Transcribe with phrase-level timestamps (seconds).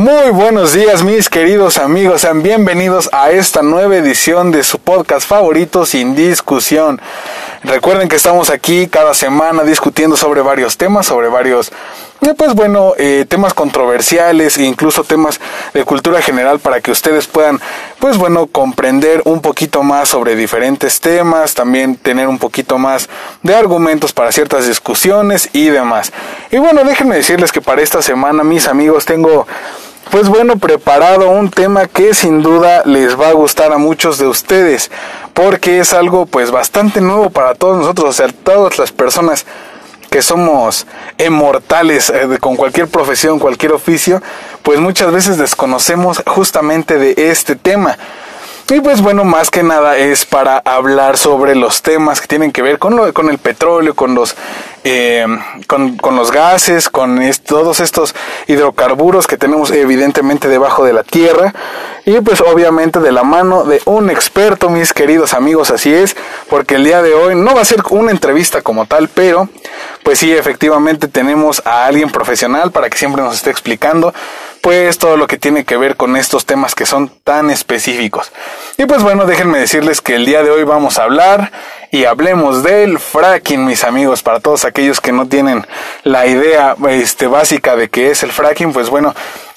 [0.00, 5.28] Muy buenos días mis queridos amigos, sean bienvenidos a esta nueva edición de su podcast
[5.28, 6.98] favorito sin discusión.
[7.64, 11.70] Recuerden que estamos aquí cada semana discutiendo sobre varios temas, sobre varios,
[12.22, 15.38] eh, pues bueno, eh, temas controversiales e incluso temas
[15.74, 17.60] de cultura general para que ustedes puedan,
[17.98, 23.10] pues bueno, comprender un poquito más sobre diferentes temas, también tener un poquito más
[23.42, 26.10] de argumentos para ciertas discusiones y demás.
[26.50, 29.46] Y bueno, déjenme decirles que para esta semana, mis amigos, tengo
[30.10, 34.26] pues bueno, preparado un tema que sin duda les va a gustar a muchos de
[34.26, 34.90] ustedes,
[35.34, 39.46] porque es algo pues bastante nuevo para todos nosotros, o sea, todas las personas
[40.10, 40.86] que somos
[41.18, 44.20] inmortales eh, con cualquier profesión, cualquier oficio,
[44.64, 47.96] pues muchas veces desconocemos justamente de este tema.
[48.70, 52.62] Y pues bueno, más que nada es para hablar sobre los temas que tienen que
[52.62, 54.36] ver con, lo, con el petróleo, con los,
[54.84, 55.26] eh,
[55.66, 58.14] con, con, los gases, con todos estos
[58.46, 61.52] hidrocarburos que tenemos evidentemente debajo de la tierra.
[62.06, 66.16] Y pues obviamente de la mano de un experto, mis queridos amigos, así es,
[66.48, 69.48] porque el día de hoy no va a ser una entrevista como tal, pero
[70.04, 74.14] pues sí, efectivamente tenemos a alguien profesional para que siempre nos esté explicando
[74.60, 78.32] pues todo lo que tiene que ver con estos temas que son tan específicos.
[78.76, 81.50] Y pues bueno, déjenme decirles que el día de hoy vamos a hablar
[81.90, 85.66] y hablemos del fracking, mis amigos, para todos aquellos que no tienen
[86.04, 89.14] la idea este, básica de qué es el fracking, pues bueno,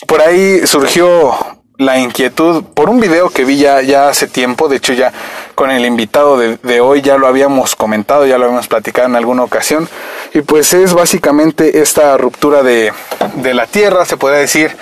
[0.07, 1.38] por ahí surgió
[1.77, 5.11] la inquietud por un video que vi ya, ya hace tiempo, de hecho ya
[5.55, 9.15] con el invitado de, de, hoy ya lo habíamos comentado, ya lo habíamos platicado en
[9.15, 9.89] alguna ocasión,
[10.33, 12.91] y pues es básicamente esta ruptura de,
[13.35, 14.75] de la tierra, se podría decir,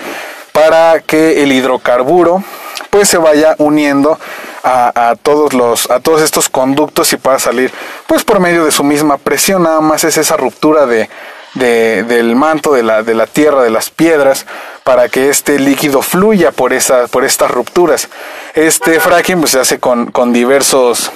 [0.52, 2.42] para que el hidrocarburo
[2.90, 4.18] pues se vaya uniendo
[4.62, 7.72] a, a, todos los a todos estos conductos y pueda salir
[8.06, 11.08] pues por medio de su misma presión nada más es esa ruptura de,
[11.54, 14.46] de, del manto de la, de la tierra de las piedras
[14.84, 18.08] para que este líquido fluya por, esa, por estas rupturas.
[18.54, 21.12] Este fracking pues, se hace con, con diversos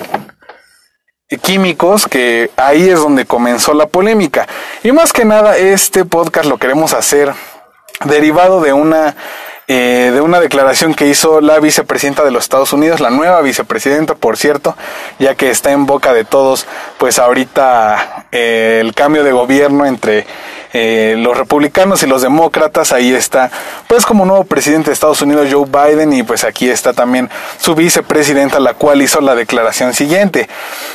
[1.42, 4.46] químicos que ahí es donde comenzó la polémica.
[4.84, 7.32] Y más que nada este podcast lo queremos hacer
[8.04, 9.16] derivado de una
[9.68, 14.14] eh, de una declaración que hizo la vicepresidenta de los Estados Unidos, la nueva vicepresidenta,
[14.14, 14.76] por cierto,
[15.18, 20.24] ya que está en boca de todos, pues ahorita eh, el cambio de gobierno entre
[20.72, 23.50] eh, los republicanos y los demócratas, ahí está,
[23.86, 27.74] pues como nuevo presidente de Estados Unidos, Joe Biden, y pues aquí está también su
[27.74, 30.48] vicepresidenta, la cual hizo la declaración siguiente.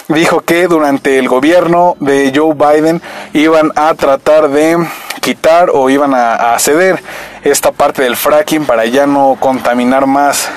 [0.08, 3.02] Dijo que durante el gobierno de Joe Biden
[3.34, 4.78] iban a tratar de
[5.22, 7.02] quitar o iban a, ceder
[7.44, 10.50] esta parte del fracking para ya no contaminar más,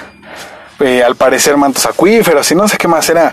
[0.81, 3.09] eh, al parecer, mantos acuíferos y no sé qué más.
[3.09, 3.33] Era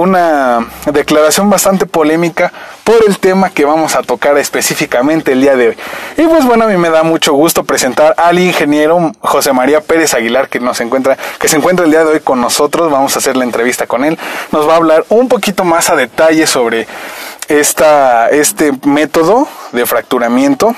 [0.00, 2.52] una declaración bastante polémica
[2.84, 5.76] por el tema que vamos a tocar específicamente el día de hoy.
[6.16, 10.14] Y pues bueno, a mí me da mucho gusto presentar al ingeniero José María Pérez
[10.14, 12.90] Aguilar que nos encuentra, que se encuentra el día de hoy con nosotros.
[12.90, 14.18] Vamos a hacer la entrevista con él.
[14.52, 16.86] Nos va a hablar un poquito más a detalle sobre
[17.48, 20.74] esta, este método de fracturamiento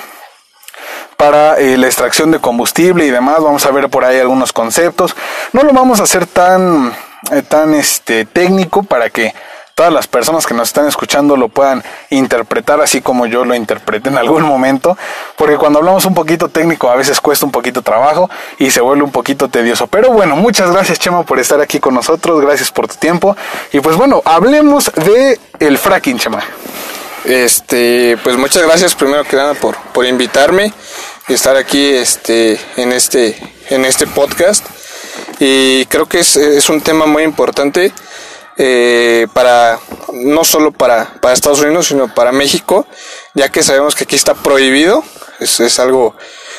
[1.16, 3.40] para eh, la extracción de combustible y demás.
[3.40, 5.14] Vamos a ver por ahí algunos conceptos.
[5.52, 6.92] No lo vamos a hacer tan,
[7.48, 9.32] tan este, técnico para que
[9.74, 14.10] todas las personas que nos están escuchando lo puedan interpretar así como yo lo interpreté
[14.10, 14.96] en algún momento,
[15.36, 18.28] porque cuando hablamos un poquito técnico a veces cuesta un poquito trabajo
[18.58, 19.86] y se vuelve un poquito tedioso.
[19.86, 23.36] Pero bueno, muchas gracias Chema por estar aquí con nosotros, gracias por tu tiempo
[23.72, 26.42] y pues bueno, hablemos de el fracking, Chema.
[27.24, 30.72] Este, pues muchas gracias primero que nada por, por invitarme
[31.28, 33.36] y estar aquí este, en, este,
[33.70, 34.66] en este podcast.
[35.38, 37.92] Y creo que es, es un tema muy importante
[38.56, 39.78] eh, para
[40.12, 42.86] no solo para, para Estados Unidos, sino para México,
[43.34, 45.02] ya que sabemos que aquí está prohibido,
[45.40, 46.14] es, es algo,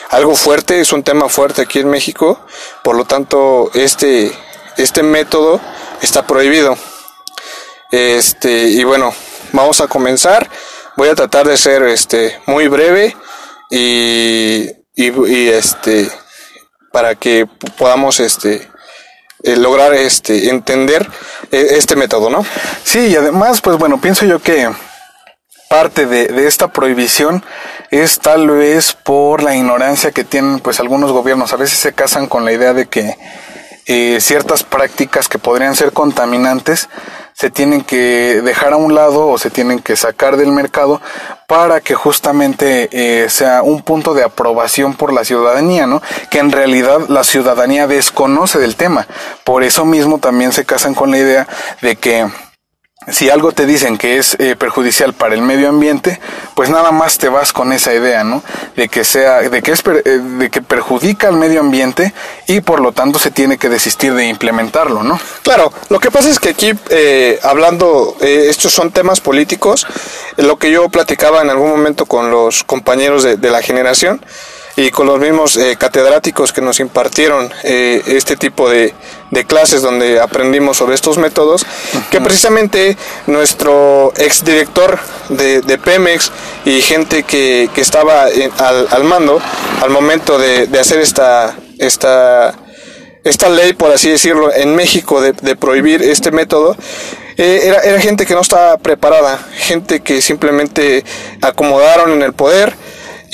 [0.10, 2.40] algo fuerte, es un tema fuerte aquí en México,
[2.84, 4.32] por lo tanto este,
[4.78, 5.62] este método
[6.02, 6.76] está prohibido.
[7.92, 9.14] Este, y bueno,
[9.52, 10.50] vamos a comenzar.
[10.96, 13.16] Voy a tratar de ser este muy breve
[13.70, 16.12] y, y, y este
[16.94, 18.70] para que podamos este
[19.42, 21.10] eh, lograr este entender
[21.52, 22.46] eh, este método, ¿no?
[22.84, 24.70] Sí, y además, pues bueno, pienso yo que
[25.70, 27.44] parte de, de, esta prohibición
[27.90, 31.52] es tal vez por la ignorancia que tienen pues algunos gobiernos.
[31.52, 33.18] A veces se casan con la idea de que
[33.88, 36.90] eh, ciertas prácticas que podrían ser contaminantes
[37.34, 41.02] se tienen que dejar a un lado o se tienen que sacar del mercado
[41.48, 46.02] para que justamente eh, sea un punto de aprobación por la ciudadanía, ¿no?
[46.30, 49.08] Que en realidad la ciudadanía desconoce del tema.
[49.44, 51.48] Por eso mismo también se casan con la idea
[51.82, 52.28] de que
[53.12, 56.20] si algo te dicen que es eh, perjudicial para el medio ambiente,
[56.56, 58.44] pues nada más te vas con esa idea, ¿no?
[58.76, 62.14] De que sea, de que es, eh, de que perjudica al medio ambiente
[62.48, 65.20] y por lo tanto se tiene que desistir de implementarlo, ¿no?
[65.44, 69.86] Claro, lo que pasa es que aquí, eh, hablando, estos son temas políticos,
[70.38, 74.22] lo que yo platicaba en algún momento con los compañeros de la generación,
[74.76, 78.94] y con los mismos eh, catedráticos que nos impartieron eh, este tipo de,
[79.30, 81.66] de, clases donde aprendimos sobre estos métodos,
[82.10, 82.98] que precisamente
[83.28, 85.00] nuestro exdirector
[85.30, 86.32] de, de Pemex
[86.66, 89.40] y gente que, que estaba al, al, mando
[89.82, 92.56] al momento de, de hacer esta, esta,
[93.24, 96.76] esta ley, por así decirlo, en México de, de prohibir este método,
[97.38, 101.04] eh, era, era gente que no estaba preparada, gente que simplemente
[101.42, 102.76] acomodaron en el poder,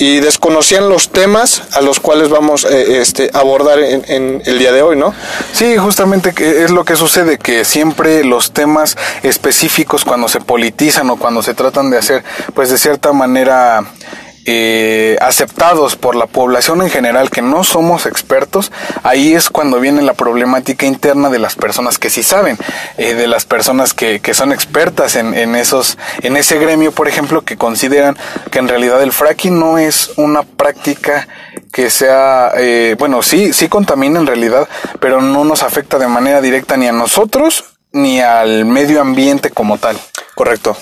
[0.00, 4.58] y desconocían los temas a los cuales vamos eh, este, a abordar en, en, el
[4.58, 5.12] día de hoy, ¿no?
[5.52, 6.32] Sí, justamente
[6.64, 11.52] es lo que sucede, que siempre los temas específicos cuando se politizan o cuando se
[11.52, 12.24] tratan de hacer,
[12.54, 13.84] pues de cierta manera
[14.46, 18.72] eh, aceptados por la población en general que no somos expertos,
[19.02, 22.58] ahí es cuando viene la problemática interna de las personas que sí saben,
[22.96, 27.08] eh, de las personas que, que son expertas en, en, esos, en ese gremio, por
[27.08, 28.16] ejemplo, que consideran
[28.50, 31.28] que en realidad el fracking no es una práctica
[31.72, 34.68] que sea, eh, bueno, sí, sí contamina en realidad,
[35.00, 39.78] pero no nos afecta de manera directa ni a nosotros ni al medio ambiente como
[39.78, 39.98] tal.
[40.34, 40.76] Correcto.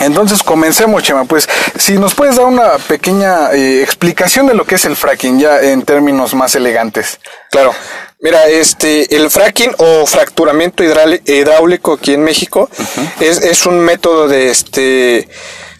[0.00, 1.24] Entonces comencemos, Chema.
[1.24, 1.48] Pues
[1.78, 5.60] si nos puedes dar una pequeña eh, explicación de lo que es el fracking, ya
[5.60, 7.18] en términos más elegantes.
[7.50, 7.72] Claro.
[8.20, 13.10] Mira, este, el fracking o fracturamiento hidráulico aquí en México uh -huh.
[13.20, 15.28] es, es, un método de, este,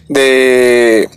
[0.07, 1.09] de,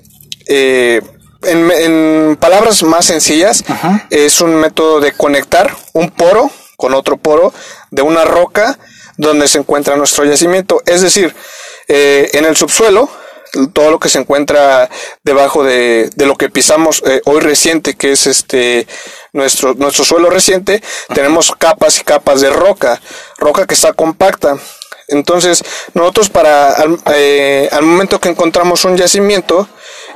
[0.46, 1.02] eh,
[1.42, 4.06] en, en, palabras más sencillas, uh -huh.
[4.08, 7.52] es un método de conectar un poro con otro poro
[7.90, 8.78] de una roca
[9.18, 10.80] donde se encuentra nuestro yacimiento.
[10.86, 11.34] Es decir,
[11.88, 13.08] eh, en el subsuelo,
[13.72, 14.90] todo lo que se encuentra
[15.24, 18.86] debajo de, de lo que pisamos eh, hoy reciente, que es este
[19.32, 20.82] nuestro, nuestro suelo reciente,
[21.14, 23.00] tenemos capas y capas de roca,
[23.38, 24.58] roca que está compacta.
[25.10, 25.64] Entonces,
[25.94, 29.66] nosotros para al, eh, al momento que encontramos un yacimiento,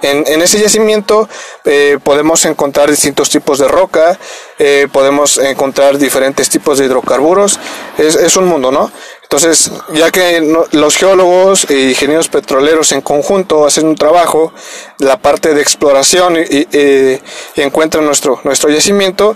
[0.02, 1.28] en, en ese yacimiento
[1.64, 4.18] eh, podemos encontrar distintos tipos de roca,
[4.58, 7.58] eh, podemos encontrar diferentes tipos de hidrocarburos,
[7.96, 8.92] es, es un mundo, ¿no?
[9.32, 14.52] Entonces, ya que no, los geólogos e ingenieros petroleros en conjunto hacen un trabajo,
[14.98, 17.18] la parte de exploración y, y,
[17.56, 19.34] y encuentran nuestro, nuestro yacimiento,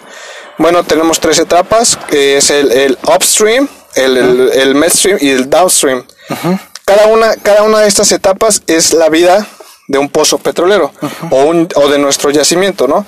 [0.58, 5.48] bueno, tenemos tres etapas, que es el, el upstream, el, el, el, midstream y el
[5.48, 6.04] downstream.
[6.28, 6.60] Uh -huh.
[6.84, 9.46] Cada una, cada una de estas etapas es la vida
[9.88, 11.28] de un pozo petrolero uh -huh.
[11.30, 13.06] o, un, o de nuestro yacimiento, ¿no?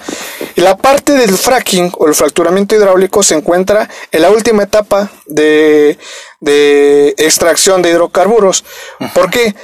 [0.57, 5.11] Y la parte del fracking o el fracturamiento hidráulico se encuentra en la última etapa
[5.27, 5.99] de,
[6.41, 8.65] de extracción de hidrocarburos.
[9.01, 9.13] Uh -huh.
[9.13, 9.55] ¿Por qué?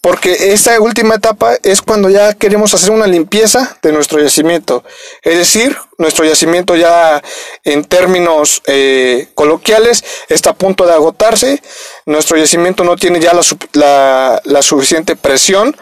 [0.00, 4.84] Porque esta última etapa es cuando ya queremos hacer una limpieza de nuestro yacimiento.
[5.22, 7.20] Es decir, nuestro yacimiento ya
[7.64, 11.60] en términos eh, coloquiales está a punto de agotarse.
[12.06, 13.42] Nuestro yacimiento no tiene ya la,
[13.72, 15.76] la, la suficiente presión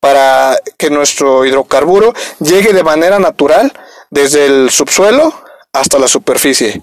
[0.00, 3.72] para que nuestro hidrocarburo llegue de manera natural
[4.10, 5.32] desde el subsuelo
[5.72, 6.82] hasta la superficie.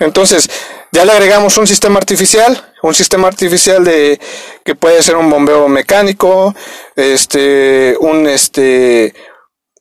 [0.00, 0.48] Entonces,
[0.90, 4.18] ya le agregamos un sistema artificial, un sistema artificial de
[4.64, 6.54] que puede ser un bombeo mecánico,
[6.96, 9.14] este, un este,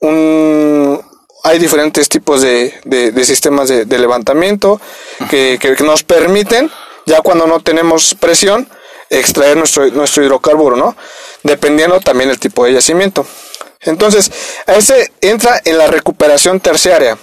[0.02, 1.02] un
[1.44, 4.82] hay diferentes tipos de, de, de sistemas de, de levantamiento
[5.30, 6.70] que, que, nos permiten,
[7.06, 8.68] ya cuando no tenemos presión,
[9.10, 10.96] extraer nuestro, nuestro hidrocarburo, ¿no?
[11.44, 13.26] Dependiendo también del tipo de yacimiento.
[13.82, 14.32] Entonces,
[14.66, 17.18] a ese entra en la recuperación terciaria.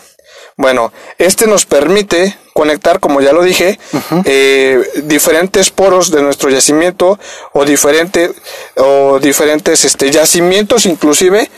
[0.57, 4.23] Bueno, este nos permite conectar, como ya lo dije, uh -huh.
[4.25, 7.19] eh, diferentes poros de nuestro yacimiento
[7.53, 8.31] o, diferente,
[8.77, 11.51] o diferentes este, yacimientos inclusive.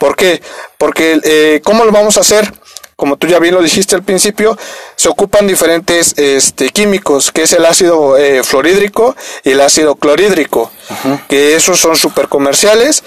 [0.00, 0.42] ¿Por qué?
[0.78, 2.52] Porque, eh, ¿cómo lo vamos a hacer?
[3.00, 4.58] Como tú ya bien lo dijiste al principio,
[4.94, 10.70] se ocupan diferentes este, químicos, que es el ácido eh, fluorhídrico y el ácido clorhídrico,
[10.90, 11.26] uh -huh.
[11.26, 13.02] que esos son súper comerciales.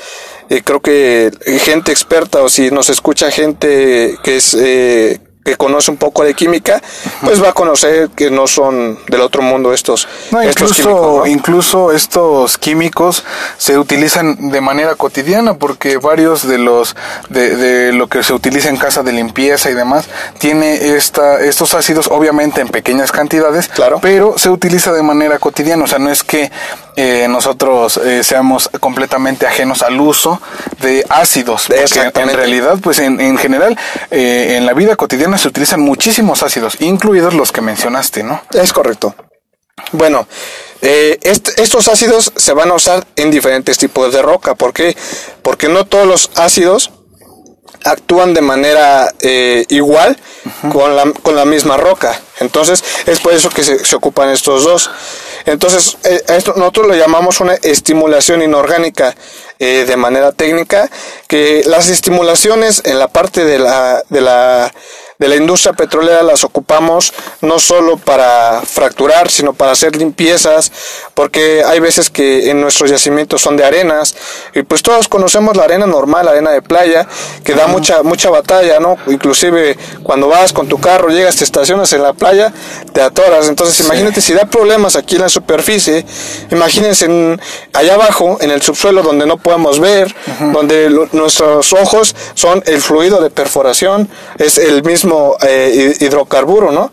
[0.50, 5.92] Eh, creo que gente experta o si nos escucha gente que es eh, que conoce
[5.92, 6.82] un poco de química,
[7.22, 10.08] pues va a conocer que no son del otro mundo estos.
[10.32, 11.28] No, estos incluso, químicos, ¿no?
[11.28, 13.24] incluso estos químicos
[13.58, 16.96] se utilizan de manera cotidiana porque varios de los
[17.30, 20.06] de, de, lo que se utiliza en casa de limpieza y demás
[20.40, 24.00] tiene esta estos ácidos obviamente en pequeñas cantidades, claro.
[24.02, 26.52] pero se utiliza de manera cotidiana, o sea, no es que
[26.96, 30.42] eh, nosotros eh, seamos completamente ajenos al uso
[30.82, 33.78] de ácidos, porque en realidad, pues en, en general,
[34.12, 38.42] eh, en la vida cotidiana se utilizan muchísimos ácidos, incluidos los que mencionaste, ¿no?
[38.54, 39.16] Es correcto.
[39.92, 40.28] Bueno,
[40.82, 44.56] eh, estos ácidos se van a usar en diferentes tipos de roca.
[44.56, 44.96] ¿Por qué?
[45.42, 46.92] Porque no todos los ácidos
[47.86, 50.18] actúan de manera eh, igual
[50.72, 52.20] con, la, con la misma roca.
[52.40, 54.90] Entonces, es por eso que se, ocupan estos dos.
[55.46, 59.16] Entonces, eh, esto nosotros lo llamamos una estimulación inorgánica
[59.60, 60.90] eh, de manera técnica,
[61.28, 64.74] que las estimulaciones en la parte de la, de la
[65.24, 70.70] de la industria petrolera las ocupamos no solo para fracturar, sino para hacer limpiezas,
[71.14, 74.16] porque hay veces que en nuestros yacimientos son de arenas,
[74.54, 77.08] y pues todos conocemos la arena normal, la arena de playa,
[77.46, 78.98] que da mucha, mucha batalla, ¿no?
[79.08, 82.52] Inclusive cuando vas con tu carro, llegas, te estacionas en la playa,
[82.92, 83.48] te atoras.
[83.48, 86.06] Entonces imagínate si da problemas aquí en la superficie,
[86.52, 87.40] imagínense en,
[87.72, 90.14] allá abajo, en el subsuelo donde no podemos ver,
[90.52, 96.92] donde nuestros ojos son el fluido de perforación, es el mismo eh, hidrocarburo, ¿no?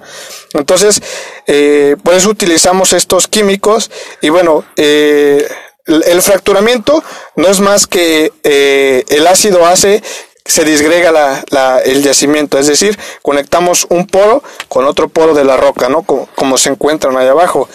[0.55, 1.03] Entonces,
[1.47, 5.49] eh, por eso utilizamos estos químicos y bueno, eh,
[5.87, 7.03] el, fracturamiento
[7.37, 8.33] no es más que
[9.09, 10.03] el ácido hace
[10.45, 15.57] se disgrega la, el yacimiento, es decir, conectamos un poro con otro poro de la
[15.57, 16.03] roca, ¿no?
[16.03, 17.69] Como, como, se encuentran ahí abajo.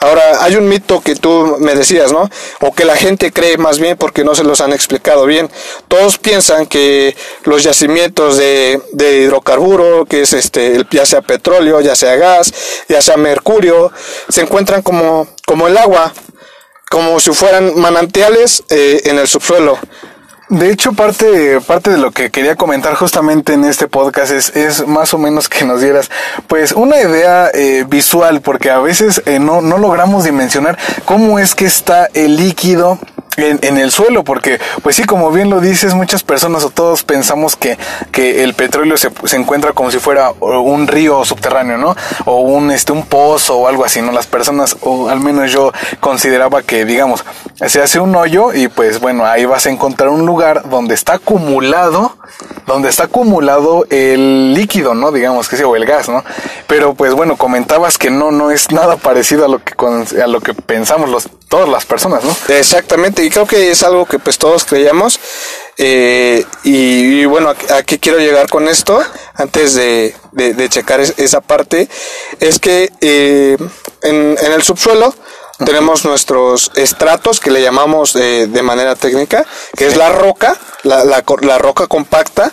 [0.00, 2.28] Ahora, hay un mito que tú me decías, ¿no?
[2.60, 5.50] O que la gente cree más bien porque no se los han explicado bien.
[5.88, 12.16] Todos piensan que los yacimientos de, hidrocarburo, que es este, ya sea petróleo, ya sea
[12.16, 12.52] gas,
[12.88, 13.92] ya sea mercurio,
[14.28, 16.12] se encuentran como, como el agua,
[16.90, 19.78] como si fueran manantiales eh, en el subsuelo.
[20.48, 24.86] De hecho, parte, parte de lo que quería comentar justamente en este podcast es, es
[24.86, 26.10] más o menos que nos dieras,
[26.48, 31.54] pues, una idea eh, visual, porque a veces eh, no, no logramos dimensionar cómo es
[31.54, 32.98] que está el líquido
[33.36, 37.04] en, en, el suelo, porque pues sí, como bien lo dices, muchas personas o todos
[37.04, 37.78] pensamos que,
[38.12, 41.96] que el petróleo se, se, encuentra como si fuera un río subterráneo, ¿no?
[42.24, 44.12] O un, este, un pozo o algo así, ¿no?
[44.12, 47.24] Las personas, o al menos yo consideraba que, digamos,
[47.66, 51.14] se hace un hoyo y pues bueno, ahí vas a encontrar un lugar donde está
[51.14, 52.16] acumulado,
[52.66, 55.12] donde está acumulado el líquido, ¿no?
[55.12, 56.24] Digamos que sí, o el gas, ¿no?
[56.66, 59.74] Pero pues bueno, comentabas que no, no es nada parecido a lo que,
[60.22, 62.36] a lo que pensamos los, todas las personas, ¿no?
[62.48, 65.20] Exactamente y creo que es algo que pues todos creíamos.
[65.76, 69.00] Eh, y, bueno, ¿a, qué quiero llegar con esto?
[69.34, 71.88] Antes de, de, checar esa parte,
[72.40, 73.56] es que eh,
[74.02, 75.14] en, en, el subsuelo
[75.64, 79.46] tenemos nuestros estratos que le llamamos de manera técnica,
[79.76, 82.52] que es la roca, la, la, la roca compacta,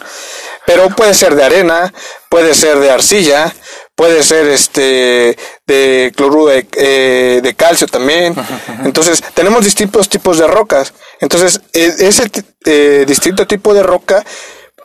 [0.68, 1.92] pero puede ser de arena,
[2.30, 3.52] puede ser de arcilla,
[3.96, 8.36] puede ser este de cloruro de, eh, calcio también.
[8.84, 10.94] Entonces, tenemos distintos tipos de rocas.
[11.20, 12.30] Entonces, e, ese
[12.66, 14.24] eh, distinto tipo de roca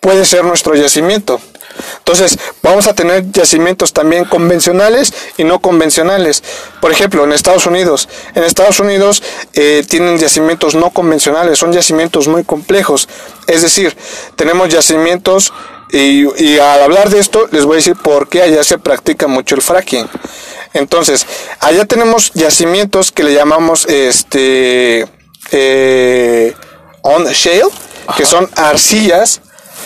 [0.00, 1.40] puede ser nuestro yacimiento.
[1.98, 6.42] Entonces, vamos a tener yacimientos también convencionales y no convencionales.
[6.80, 8.08] Por ejemplo, en Estados Unidos.
[8.34, 9.22] En Estados Unidos
[9.54, 13.08] eh, tienen yacimientos no convencionales, son yacimientos muy complejos.
[13.46, 13.96] Es decir,
[14.36, 15.52] tenemos yacimientos
[15.90, 19.54] y, al hablar de esto, les voy a decir por qué allá se practica mucho
[19.54, 20.08] el fracking.
[20.72, 21.26] Entonces,
[21.60, 25.06] allá tenemos yacimientos que le llamamos este
[25.52, 26.54] eh,
[27.02, 27.70] on shale,
[28.16, 29.40] que son arcillas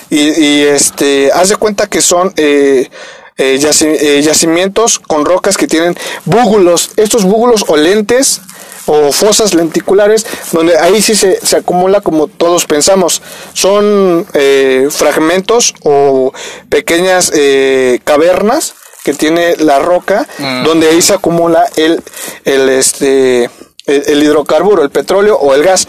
[0.09, 2.89] y, este, haz de cuenta que son eh,
[3.37, 6.91] eh, yacimientos con rocas que tienen búgulos.
[6.97, 8.41] Estos búgulos o lentes
[8.87, 13.23] o fosas lenticulares, donde ahí sí se, se acumula como todos pensamos.
[13.53, 16.33] Son eh, fragmentos o
[16.69, 20.65] pequeñas eh, cavernas que tiene la roca, mm.
[20.65, 22.03] donde ahí se acumula el,
[22.45, 23.51] el este
[23.97, 25.87] el, hidrocarburo, el petróleo o el gas.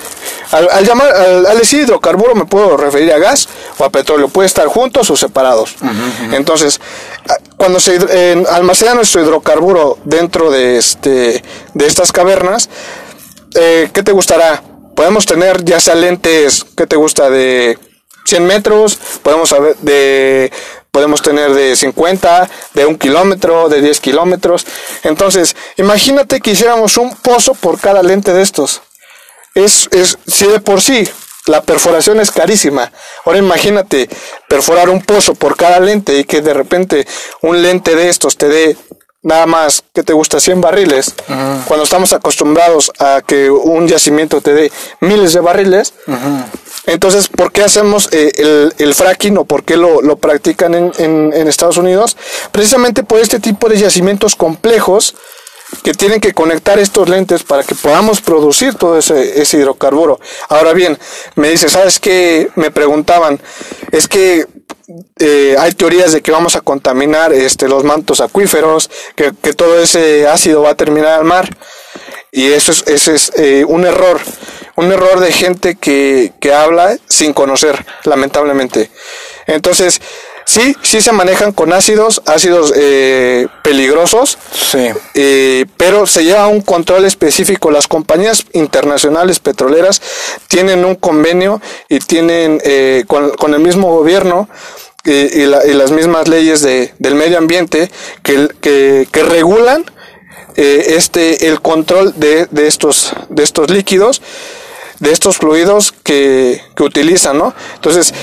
[0.51, 4.67] Al, llamar, al, decir hidrocarburo me puedo referir a gas o a petróleo, puede estar
[4.67, 5.75] juntos o separados.
[6.31, 6.79] Entonces,
[7.57, 11.43] cuando se almacena nuestro hidrocarburo dentro de, este,
[11.73, 12.69] de estas cavernas,
[13.55, 14.63] eh, ¿qué te gustará?
[14.95, 17.29] Podemos tener ya sea lentes, ¿qué te gusta?
[17.29, 17.77] De
[18.25, 20.51] 100 metros, podemos saber de
[20.91, 24.65] podemos tener de 50, de un kilómetro, de 10 kilómetros.
[25.03, 28.81] Entonces, imagínate que hiciéramos un pozo por cada lente de estos.
[29.55, 31.07] Es, es, si de por sí
[31.47, 32.91] la perforación es carísima.
[33.25, 34.09] Ahora imagínate
[34.47, 37.07] perforar un pozo por cada lente y que de repente
[37.41, 38.77] un lente de estos te dé
[39.23, 41.13] nada más que te gusta 100 barriles,
[41.67, 45.93] cuando estamos acostumbrados a que un yacimiento te dé miles de barriles,
[46.85, 50.91] entonces, ¿por qué hacemos eh, el, el, fracking o por qué lo, lo practican en,
[50.97, 52.17] en, en, Estados Unidos?
[52.51, 55.13] Precisamente por este tipo de yacimientos complejos
[55.83, 60.19] que tienen que conectar estos lentes para que podamos producir todo ese, ese hidrocarburo.
[60.49, 60.97] Ahora bien,
[61.35, 62.49] me dice, ¿sabes qué?
[62.55, 63.39] Me preguntaban,
[63.91, 64.47] es que
[65.19, 69.79] eh, hay teorías de que vamos a contaminar este, los mantos acuíferos, que, que todo
[69.79, 71.49] ese ácido va a terminar al mar.
[72.31, 74.19] Y eso es, ese es eh, un error,
[74.77, 78.89] un error de gente que, que habla sin conocer, lamentablemente.
[79.47, 79.99] Entonces,
[80.45, 84.87] sí, sí se manejan con ácidos, ácidos eh, peligrosos, Sí.
[85.13, 87.69] eh, pero se lleva un control específico.
[87.69, 90.01] Las compañías internacionales petroleras
[90.47, 94.47] tienen un convenio y tienen eh, con, con el mismo gobierno
[95.05, 97.89] eh, y, la- y las mismas leyes de, del medio ambiente
[98.23, 99.83] que, que, que regulan
[100.55, 104.21] eh, este el control de, de estos de estos líquidos
[104.99, 108.13] de estos fluidos que, que utilizan no entonces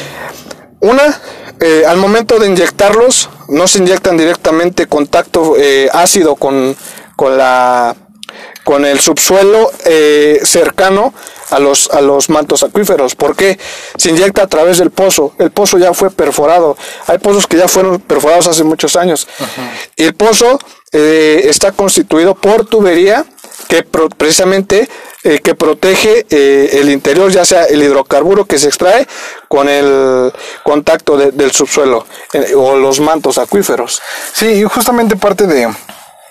[0.80, 1.20] una
[1.60, 6.76] eh, al momento de inyectarlos no se inyectan directamente contacto eh, ácido con,
[7.16, 7.96] con la
[8.62, 11.14] con el subsuelo eh, cercano
[11.50, 13.14] a los a los mantos acuíferos.
[13.14, 13.58] ¿por qué?
[13.96, 15.32] se inyecta a través del pozo.
[15.38, 16.76] El pozo ya fue perforado.
[17.06, 19.26] Hay pozos que ya fueron perforados hace muchos años.
[19.96, 20.58] Y el pozo
[20.92, 23.24] eh, está constituido por tubería
[23.68, 24.88] que pro- precisamente
[25.24, 29.06] eh, que protege eh, el interior, ya sea el hidrocarburo que se extrae
[29.48, 34.00] con el contacto de- del subsuelo eh, o los mantos acuíferos.
[34.32, 35.68] Sí, y justamente parte de,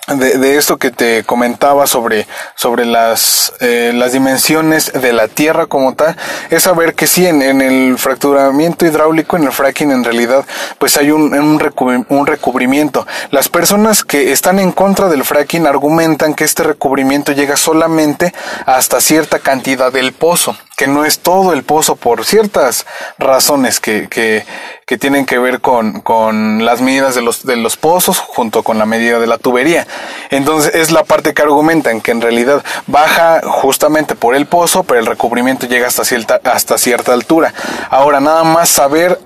[0.07, 5.65] de, de esto que te comentaba sobre, sobre las, eh, las dimensiones de la Tierra
[5.65, 6.15] como tal,
[6.49, 10.45] es saber que sí, en, en el fracturamiento hidráulico, en el fracking, en realidad,
[10.79, 13.05] pues hay un, un, recubri- un recubrimiento.
[13.31, 18.33] Las personas que están en contra del fracking argumentan que este recubrimiento llega solamente
[18.65, 22.85] hasta cierta cantidad del pozo, que no es todo el pozo por ciertas
[23.17, 24.45] razones que, que,
[24.85, 28.77] que tienen que ver con, con las medidas de los, de los pozos junto con
[28.77, 29.87] la medida de la tubería.
[30.29, 34.99] Entonces es la parte que argumentan que en realidad baja justamente por el pozo, pero
[34.99, 37.55] el recubrimiento llega hasta cierta, hasta cierta altura.
[37.89, 39.19] Ahora nada más saber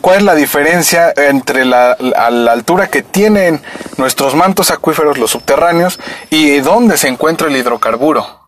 [0.00, 3.62] cuál es la diferencia entre la, la, la altura que tienen
[3.98, 8.43] nuestros mantos acuíferos, los subterráneos, y dónde se encuentra el hidrocarburo.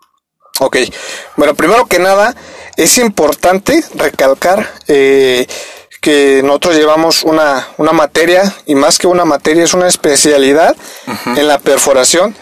[0.59, 0.77] Ok,
[1.37, 2.35] bueno, primero que nada,
[2.77, 5.47] es importante recalcar eh,
[6.01, 10.75] que nosotros llevamos una, una materia, y más que una materia, es una especialidad
[11.37, 12.35] en la perforación,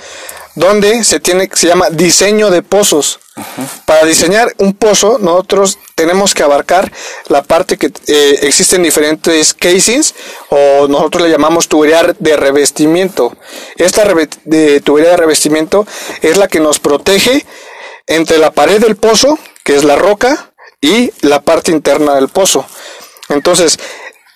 [0.55, 3.19] donde se tiene, se llama diseño de pozos.
[3.85, 6.93] Para diseñar un pozo, nosotros tenemos que abarcar
[7.27, 10.15] la parte que eh, existen diferentes casings,
[10.51, 13.37] o nosotros le llamamos tubería de revestimiento.
[13.77, 15.85] Esta reve- de tubería de revestimiento
[16.23, 17.45] es la que nos protege
[18.07, 22.67] entre la pared del pozo, que es la roca, y la parte interna del pozo.
[23.31, 23.79] Entonces,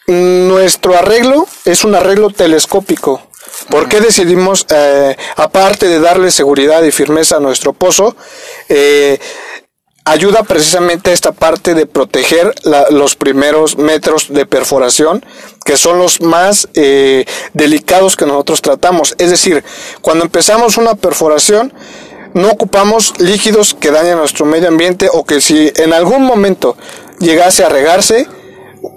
[0.07, 3.23] nuestro arreglo es un arreglo telescópico.
[3.71, 8.17] ¿Por qué decidimos, eh, aparte de darle seguridad y firmeza a nuestro pozo,
[8.71, 9.19] eh,
[10.05, 15.23] ayuda precisamente a esta parte de proteger la- los primeros metros de perforación,
[15.67, 19.15] que son los más eh, delicados que nosotros tratamos.
[19.19, 19.63] Es decir,
[20.01, 21.75] cuando empezamos una perforación,
[22.35, 26.77] no ocupamos líquidos que dañen nuestro medio ambiente o que si en algún momento
[27.21, 28.27] llegase a regarse,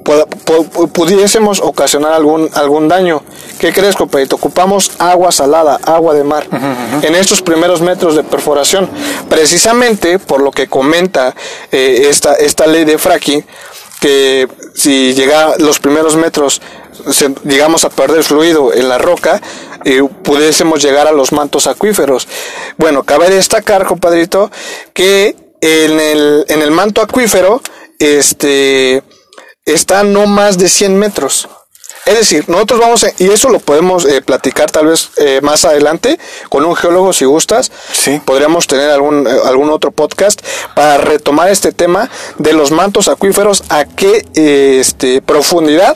[0.03, 3.23] pu- pu- pudiésemos ocasionar algún, algún daño.
[3.59, 4.35] ¿Qué crees, compadrito?
[4.35, 6.47] Ocupamos agua salada, agua de mar,
[7.03, 8.89] en estos primeros metros de perforación.
[9.29, 11.33] Precisamente por lo que comenta
[11.71, 13.45] eh, esta, esta ley de fracking,
[13.99, 16.61] que si llega los primeros metros,
[17.11, 19.41] se- llegamos a perder fluido en la roca,
[19.85, 22.27] eh, pudiésemos llegar a los mantos acuíferos.
[22.77, 24.51] Bueno, cabe destacar, compadrito,
[24.93, 27.61] que en el, en el manto acuífero,
[27.99, 29.03] este,
[29.65, 31.47] está no más de 100 metros.
[32.05, 35.65] Es decir, nosotros vamos a, y eso lo podemos eh, platicar tal vez eh, más
[35.65, 37.71] adelante con un geólogo si gustas.
[37.93, 38.19] Sí.
[38.25, 40.41] Podríamos tener algún, eh, algún otro podcast
[40.75, 45.95] para retomar este tema de los mantos acuíferos, a qué eh, este, profundidad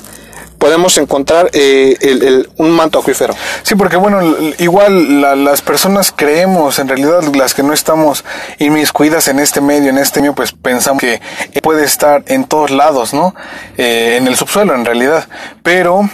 [0.65, 3.35] podemos encontrar eh, el- el- un manto acuífero.
[3.61, 4.19] Sí, porque bueno,
[4.57, 8.25] igual la- las personas creemos, en realidad las que no estamos
[8.57, 11.21] inmiscuidas en este medio, en este medio, pues pensamos que
[11.61, 13.35] puede estar en todos lados, ¿no?
[13.77, 15.27] Eh, en el subsuelo, en realidad.
[15.61, 16.09] Pero,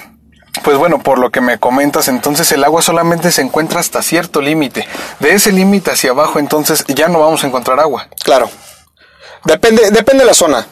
[0.64, 4.42] pues bueno, por lo que me comentas, entonces el agua solamente se encuentra hasta cierto
[4.42, 4.86] límite.
[5.22, 8.10] De ese límite hacia abajo, entonces ya no vamos a encontrar agua.
[8.22, 8.50] Claro.
[9.46, 10.68] Depende, depende de la zona.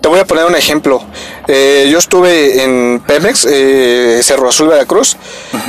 [0.00, 1.02] Te voy a poner un ejemplo.
[1.48, 5.16] Eh, yo estuve en Pemex, eh, Cerro Azul, Veracruz,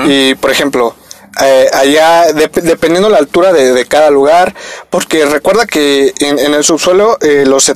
[0.08, 0.96] y por ejemplo,
[1.44, 4.54] eh, allá, dep- dependiendo la altura de, de cada lugar,
[4.90, 7.76] porque recuerda que en, en el subsuelo eh, los eh,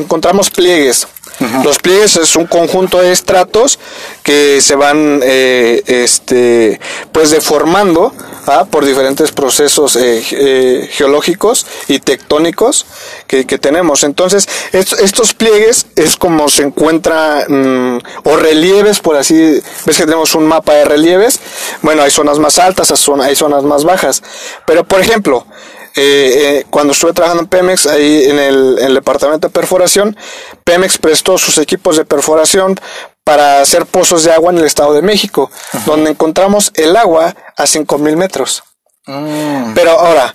[0.00, 1.06] encontramos pliegues.
[1.62, 3.78] Los pliegues es un conjunto de estratos
[4.24, 6.80] que se van, eh, este,
[7.12, 8.12] pues deformando
[8.48, 8.64] ¿ah?
[8.64, 12.86] por diferentes procesos eh, eh, geológicos y tectónicos
[13.26, 14.04] que, tenemos.
[14.04, 19.34] Entonces, estos pliegues es como se encuentra, mm, o relieves, por así,
[19.84, 21.40] ves que tenemos un mapa de relieves,
[21.82, 24.22] bueno, hay zonas más altas, hay zonas más bajas,
[24.64, 25.44] pero por ejemplo,
[25.96, 30.16] eh, cuando estuve trabajando en Pemex, ahí en el, en el, departamento de perforación,
[30.62, 32.78] Pemex prestó sus equipos de perforación
[33.28, 35.50] para hacer pozos de agua en el Estado de México,
[35.84, 38.62] donde encontramos el agua a 5000 metros.
[39.04, 39.74] Mm.
[39.74, 40.34] Pero ahora,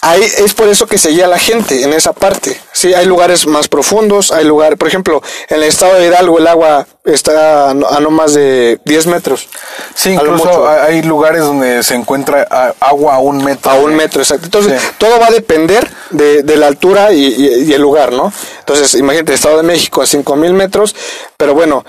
[0.00, 2.60] ahí es por eso que seguía la gente en esa parte.
[2.72, 6.46] Sí, hay lugares más profundos, hay lugares, por ejemplo, en el estado de Hidalgo el
[6.46, 9.48] agua está a no, más de 10 metros.
[9.94, 13.70] Sí, incluso hay lugares donde se encuentra agua a un metro.
[13.70, 14.46] A un metro, exacto.
[14.46, 18.32] Entonces, todo va a depender de, la altura y, el lugar, ¿no?
[18.60, 20.94] Entonces, imagínate, el Estado de México a 5000 metros,
[21.36, 21.84] pero bueno,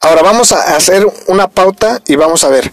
[0.00, 2.70] ahora vamos a hacer una pauta y vamos a ver.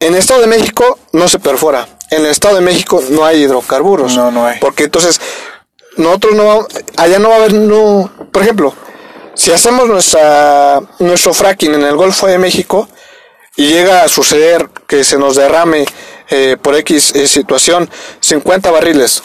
[0.00, 1.88] En el Estado de México no se perfora.
[2.10, 4.16] En el Estado de México no hay hidrocarburos.
[4.16, 4.58] No, no hay.
[4.60, 5.20] Porque entonces,
[5.96, 6.66] nosotros no,
[6.96, 8.74] allá no va a haber, no, por ejemplo,
[9.34, 12.88] si hacemos nuestra, nuestro fracking en el Golfo de México
[13.56, 15.84] y llega a suceder que se nos derrame
[16.30, 17.88] eh, por X eh, situación
[18.20, 19.22] 50 barriles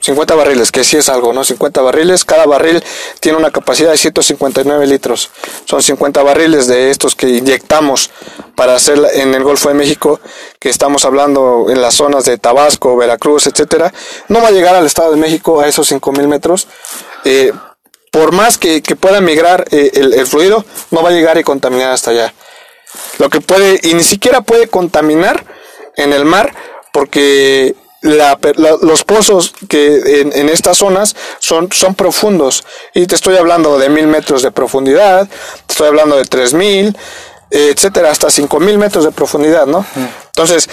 [0.00, 1.44] 50 barriles, que sí es algo, ¿no?
[1.44, 2.82] 50 barriles, cada barril
[3.20, 5.30] tiene una capacidad de 159 litros.
[5.64, 8.10] Son 50 barriles de estos que inyectamos
[8.54, 10.20] para hacer en el Golfo de México,
[10.58, 13.92] que estamos hablando en las zonas de Tabasco, Veracruz, etcétera.
[14.28, 16.68] No va a llegar al Estado de México a esos 5000 metros.
[17.24, 17.52] Eh,
[18.10, 21.92] por más que, pueda migrar eh, el, el fluido, no va a llegar y contaminar
[21.92, 22.32] hasta allá.
[23.18, 25.44] Lo que puede, y ni siquiera puede contaminar
[25.96, 26.54] en el mar,
[26.92, 28.38] porque la,
[28.82, 34.06] los pozos que en, estas zonas son, son profundos y te estoy hablando de mil
[34.06, 35.28] metros de profundidad,
[35.66, 36.96] te estoy hablando de tres mil,
[37.50, 39.84] etcétera, hasta cinco mil metros de profundidad, ¿no?
[40.26, 40.68] Entonces,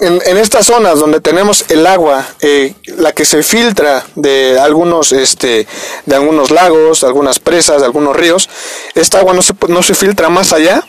[0.00, 5.12] en, en, estas zonas donde tenemos el agua, eh, la que se filtra de algunos,
[5.12, 5.66] este,
[6.04, 8.48] de algunos lagos, algunas presas, de algunos ríos,
[8.94, 10.84] esta agua no se, no se filtra más allá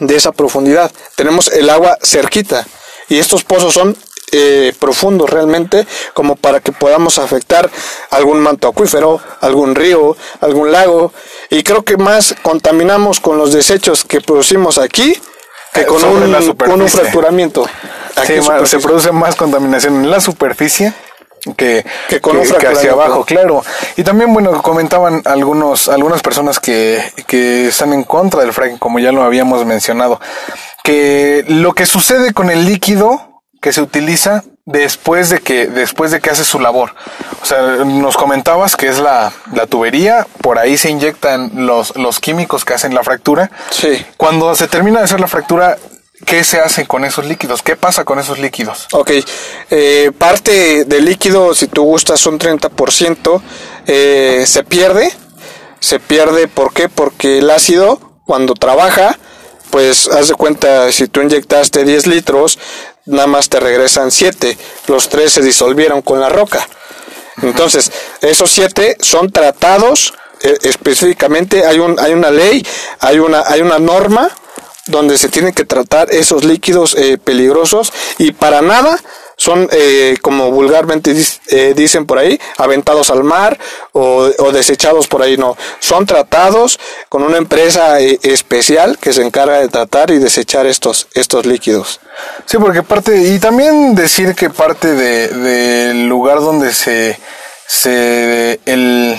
[0.00, 0.90] de esa profundidad.
[1.14, 2.66] Tenemos el agua cerquita
[3.08, 3.96] y estos pozos son
[4.32, 7.70] eh, profundos realmente como para que podamos afectar
[8.10, 11.12] algún manto acuífero, algún río, algún lago
[11.50, 15.20] y creo que más contaminamos con los desechos que producimos aquí
[15.72, 17.68] que con un, fracturamiento.
[18.64, 20.92] se produce más contaminación en la superficie
[21.56, 23.62] que, que, con que, hacia abajo, claro.
[23.96, 28.98] Y también, bueno, comentaban algunos, algunas personas que, que están en contra del fracking, como
[28.98, 30.20] ya lo habíamos mencionado,
[30.82, 33.29] que lo que sucede con el líquido
[33.60, 36.94] que se utiliza después de que después de que hace su labor.
[37.42, 42.20] O sea, nos comentabas que es la, la tubería, por ahí se inyectan los, los
[42.20, 43.50] químicos que hacen la fractura.
[43.70, 44.04] Sí.
[44.16, 45.78] Cuando se termina de hacer la fractura,
[46.24, 47.62] ¿qué se hace con esos líquidos?
[47.62, 48.88] ¿Qué pasa con esos líquidos?
[48.92, 49.10] Ok,
[49.70, 53.42] eh, parte del líquido, si tú gustas un 30%,
[53.86, 55.12] eh, se pierde.
[55.80, 56.90] Se pierde, ¿por qué?
[56.90, 59.18] Porque el ácido, cuando trabaja,
[59.70, 62.58] pues haz de cuenta, si tú inyectaste 10 litros,
[63.06, 66.66] nada más te regresan 7, los 3 se disolvieron con la roca.
[67.42, 72.66] Entonces, esos 7 son tratados eh, específicamente, hay, un, hay una ley,
[73.00, 74.30] hay una, hay una norma
[74.86, 78.98] donde se tienen que tratar esos líquidos eh, peligrosos y para nada
[79.40, 81.16] son, eh, como vulgarmente
[81.48, 83.58] eh, dicen por ahí, aventados al mar
[83.92, 85.56] o, desechados por ahí, no.
[85.78, 91.08] Son tratados con una empresa eh, especial que se encarga de tratar y desechar estos,
[91.14, 92.00] estos líquidos.
[92.44, 97.18] Sí, porque parte, y también decir que parte del de, lugar donde se,
[97.66, 99.18] se, el,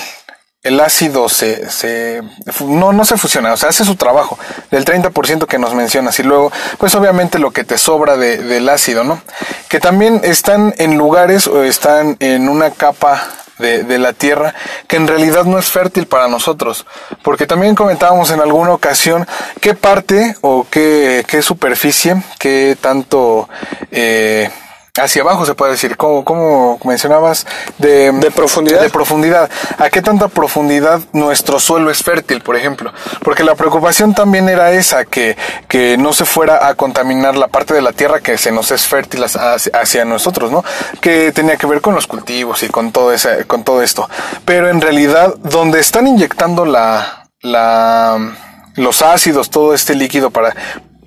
[0.64, 2.22] el ácido se, se
[2.66, 4.38] no, no se fusiona, o sea, hace su trabajo
[4.70, 8.70] del 30% que nos mencionas y luego, pues obviamente lo que te sobra de, del
[8.70, 9.22] ácido, ¿no?
[9.70, 14.54] Que también están en lugares o están en una capa de, de, la tierra
[14.88, 16.86] que en realidad no es fértil para nosotros.
[17.24, 19.28] Porque también comentábamos en alguna ocasión
[19.62, 23.48] qué parte o qué, qué superficie, qué tanto
[23.92, 24.50] eh,
[25.00, 28.82] hacia abajo se puede decir, como, como mencionabas, de, de, profundidad.
[28.82, 29.50] De profundidad.
[29.78, 32.92] ¿A qué tanta profundidad nuestro suelo es fértil, por ejemplo?
[33.24, 35.38] Porque la preocupación también era esa, que,
[35.70, 38.86] que no se fuera a contaminar la parte de la tierra que se nos es
[38.86, 40.64] fértil hacia, nosotros, ¿no?
[41.00, 44.10] Que tenía que ver con los cultivos y con todo, ese, con todo esto.
[44.44, 48.36] Pero en realidad, donde están inyectando la, la,
[48.76, 50.54] los ácidos, todo este líquido para,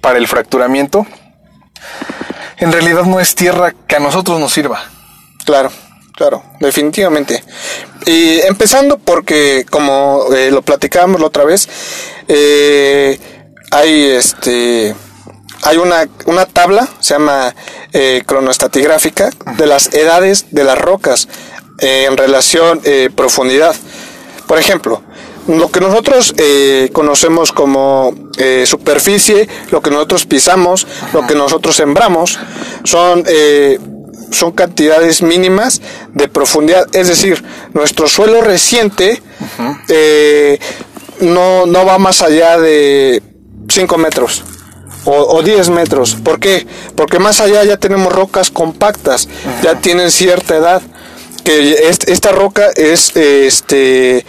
[0.00, 1.06] para el fracturamiento,
[2.58, 4.82] en realidad no es tierra que a nosotros nos sirva.
[5.44, 5.70] Claro,
[6.12, 7.42] claro, definitivamente.
[8.06, 11.68] Y empezando porque, como eh, lo platicábamos la otra vez,
[12.28, 13.18] eh,
[13.70, 14.94] hay este
[15.64, 17.54] hay una, una tabla, se llama
[17.92, 21.26] eh, cronoestratigráfica, de las edades de las rocas
[21.78, 23.74] eh, en relación eh, profundidad.
[24.46, 25.02] Por ejemplo,
[25.48, 31.76] lo que nosotros eh, conocemos como eh, superficie, lo que nosotros pisamos, lo que nosotros
[31.76, 32.38] sembramos,
[32.85, 33.78] son, eh,
[34.30, 36.87] son cantidades mínimas de profundidad.
[36.94, 39.22] Es decir, nuestro suelo reciente
[41.20, 43.22] no, no va más allá de
[43.68, 44.42] 5 metros.
[45.07, 46.14] O, o 10 metros.
[46.14, 46.66] ¿Por qué?
[46.96, 49.28] Porque más allá ya tenemos rocas compactas,
[49.62, 50.80] ya tienen cierta edad.
[51.44, 54.24] Que est- esta roca es este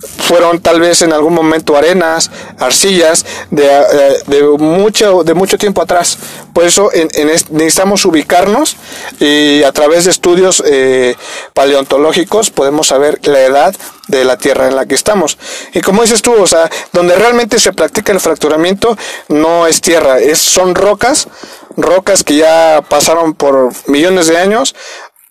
[0.00, 5.82] fueron tal vez en algún momento arenas, arcillas de, eh, de mucho de mucho tiempo
[5.82, 6.18] atrás.
[6.52, 8.76] Por eso en, en es- necesitamos ubicarnos
[9.20, 11.16] y a través de estudios eh,
[11.54, 13.74] paleontológicos podemos saber la edad
[14.08, 15.38] de la tierra en la que estamos.
[15.74, 18.96] Y como dices tú, o sea, donde realmente se practica el fracturamiento
[19.28, 21.28] no es tierra, es son rocas,
[21.76, 24.74] rocas que ya pasaron por millones de años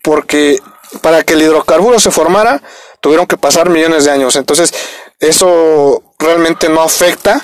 [0.02, 0.60] porque
[1.02, 2.62] para que el hidrocarburo se formara
[3.00, 4.36] tuvieron que pasar millones de años.
[4.36, 4.72] Entonces,
[5.20, 7.40] eso realmente no afecta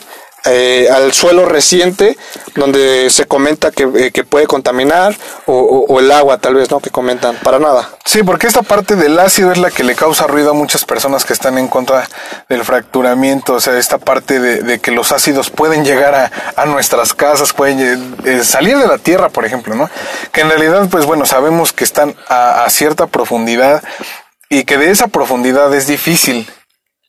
[0.47, 2.19] eh, al suelo reciente
[2.55, 6.71] donde se comenta que, eh, que puede contaminar o, o- o el agua tal vez,
[6.71, 6.81] ¿no?
[6.81, 7.89] Que comentan, para nada.
[8.05, 11.25] Sí, porque esta parte del ácido es la que le causa ruido a muchas personas
[11.25, 12.07] que están en contra
[12.51, 16.67] del fracturamiento, o sea, esta parte de, de que los ácidos pueden llegar a, a
[16.67, 19.89] nuestras casas, pueden eh, salir de la tierra, por ejemplo, ¿no?
[20.31, 23.83] Que en realidad, pues bueno, sabemos que están a, a cierta profundidad
[24.49, 26.49] y que de esa profundidad es difícil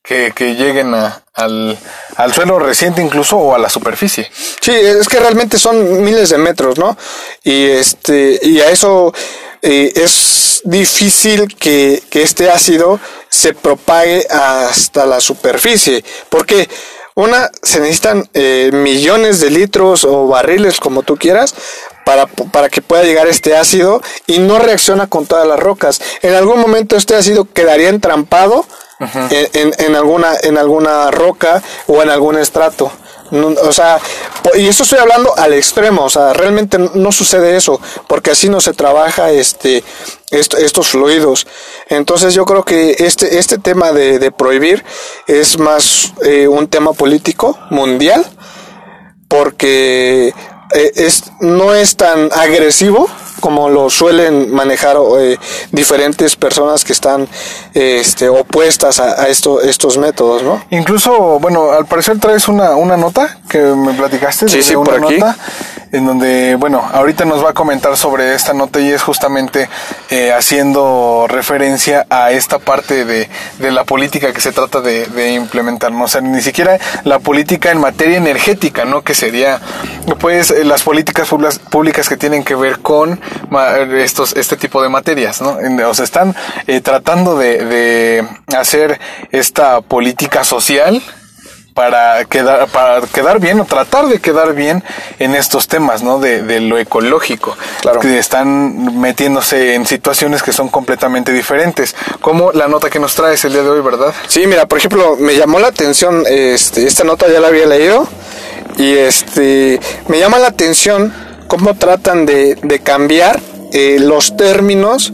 [0.04, 1.78] que, que lleguen a- al,
[2.16, 4.30] al suelo reciente incluso o a la superficie.
[4.62, 6.98] Sí, es que realmente son miles de metros, ¿no?
[7.44, 9.14] Y este, y a eso
[9.62, 16.04] eh, es difícil que, que este ácido se propague hasta la superficie.
[16.30, 16.70] Porque
[17.16, 21.56] una, se necesitan eh, millones de litros o barriles, como tú quieras,
[22.06, 26.00] para, para que pueda llegar este ácido y no reacciona con todas las rocas.
[26.22, 28.66] En algún momento este ácido quedaría entrampado
[29.32, 32.92] en, en- en alguna, en alguna roca o en algún estrato.
[33.32, 34.00] No, o sea,
[34.56, 38.62] y eso estoy hablando al extremo, o sea, realmente no- sucede eso, porque así no
[38.62, 39.84] se trabaja este,
[40.30, 41.48] esto- estos fluidos.
[41.90, 44.86] Entonces yo creo que este, este tema de, de prohibir
[45.26, 48.24] es más eh, un tema político mundial,
[49.28, 50.34] porque
[50.74, 53.08] eh, es, no es tan agresivo
[53.40, 55.38] como lo suelen manejar eh,
[55.72, 57.28] diferentes personas que están
[57.74, 60.64] este, opuestas a, a esto, estos métodos, ¿no?
[60.72, 64.48] Incluso, bueno, al parecer traes una, una nota que me platicaste.
[64.50, 65.20] Sí, de sí, una por aquí.
[65.96, 69.70] En donde, bueno, ahorita nos va a comentar sobre esta nota y es justamente
[70.10, 73.30] eh, haciendo referencia a esta parte de,
[73.60, 76.04] de la política que se trata de, de implementar, ¿no?
[76.04, 79.04] O sea, ni siquiera la política en materia energética, ¿no?
[79.04, 79.62] Que sería,
[80.20, 81.30] pues, eh, las políticas
[81.70, 83.22] públicas, que tienen que ver con
[83.96, 85.58] estos, este tipo de materias, ¿no?
[85.88, 86.36] O sea, están
[86.68, 88.28] eh, tratando de, de
[88.58, 89.00] hacer
[89.32, 91.02] esta política social
[91.76, 94.82] para quedar para quedar bien o tratar de quedar bien
[95.20, 98.00] en estos temas no de, de lo ecológico Claro.
[98.00, 103.44] que están metiéndose en situaciones que son completamente diferentes como la nota que nos traes
[103.44, 107.04] el día de hoy verdad Sí, mira, por ejemplo, me llamó la atención, este, esta
[107.04, 108.08] nota ya la había leído,
[108.78, 111.14] y este, me llama la atención
[111.48, 113.40] cómo tratan de, de cambiar
[113.74, 115.12] eh, los términos,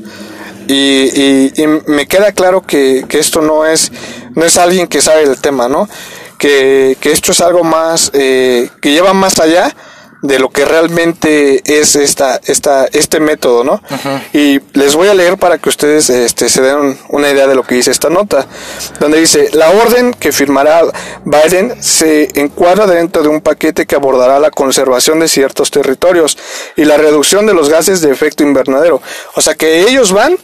[0.67, 3.91] y, y- y me queda claro que, que esto no es,
[4.35, 5.89] no es alguien que sabe del tema, ¿no?
[6.41, 9.73] Que, que esto es algo más, eh, que lleva más allá
[10.23, 13.81] de lo que realmente es esta, esta, este método, ¿no?
[14.33, 17.55] Y les voy a leer para que ustedes este, se den un- una idea de
[17.55, 18.45] lo que dice esta nota,
[18.99, 20.81] donde dice, la orden que firmará
[21.25, 26.37] Biden se encuadra dentro de un paquete que abordará la conservación de ciertos territorios
[26.75, 29.01] y la reducción de los gases de efecto invernadero.
[29.35, 30.37] O sea que ellos van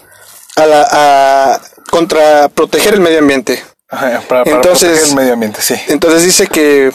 [0.56, 3.64] a la, a, contra proteger el medio ambiente.
[3.90, 5.76] Ajá, para, para Entonces- proteger el medio ambiente sí.
[5.88, 6.92] Entonces dice que,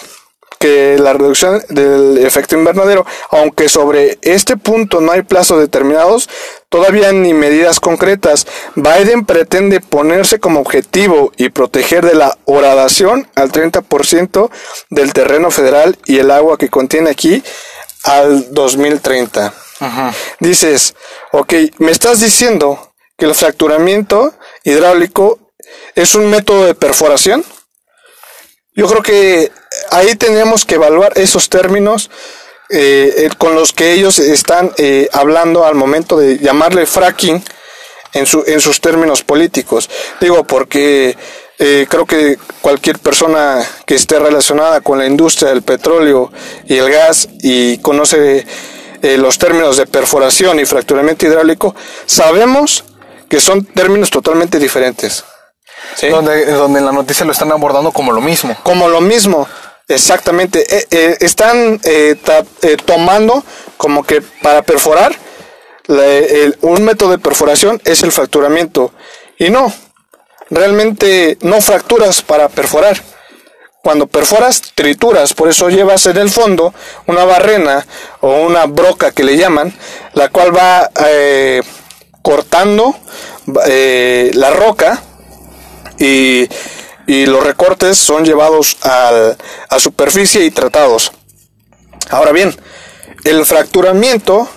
[0.59, 6.29] que la reducción del efecto invernadero, aunque sobre este punto no hay plazos determinados,
[6.69, 13.51] todavía ni medidas concretas, Biden pretende ponerse como objetivo y proteger de la horadación al
[13.51, 14.51] 30%
[14.91, 17.43] del terreno federal y el agua que contiene aquí
[18.05, 19.53] al 2030.
[20.39, 20.95] Dices,
[21.33, 25.39] ok, me estás diciendo que el fracturamiento hidráulico
[25.95, 27.45] es un método de perforación.
[28.75, 29.53] Yo creo que
[29.91, 32.11] ahí tenemos que evaluar esos términos
[32.71, 37.45] eh, con los que ellos están eh, hablando al momento de llamarle fracking
[38.15, 39.91] en, su, en sus términos políticos.
[40.23, 41.15] Digo, porque
[41.59, 46.33] eh, creo que cualquier persona que esté relacionada con la industria del petróleo
[46.67, 48.47] y el gas y conoce
[49.03, 51.75] los términos de perforación y fracturamiento hidráulico,
[52.07, 52.85] sabemos
[53.29, 55.25] que son términos totalmente diferentes.
[56.11, 58.57] Donde, donde en la noticia lo están abordando como lo mismo.
[58.63, 59.47] Como lo mismo,
[59.89, 60.65] exactamente.
[60.91, 61.81] Eh, están
[62.85, 63.45] tomando
[63.77, 65.15] como que para perforar,
[65.89, 68.93] un método de perforación es el fracturamiento.
[69.39, 69.73] Y no,
[70.51, 73.03] realmente no fracturas para perforar.
[73.83, 76.73] Cuando perforas, trituras, por eso llevas en el fondo
[77.09, 77.85] una barrena
[78.21, 79.75] o una broca que le llaman,
[80.13, 81.63] la cual va eh,
[82.23, 82.95] cortando
[83.67, 85.03] eh, la roca
[86.03, 86.49] y,
[87.27, 91.13] los recortes son llevados a superficie y tratados.
[92.11, 92.55] Ahora bien,
[93.25, 94.49] el fracturamiento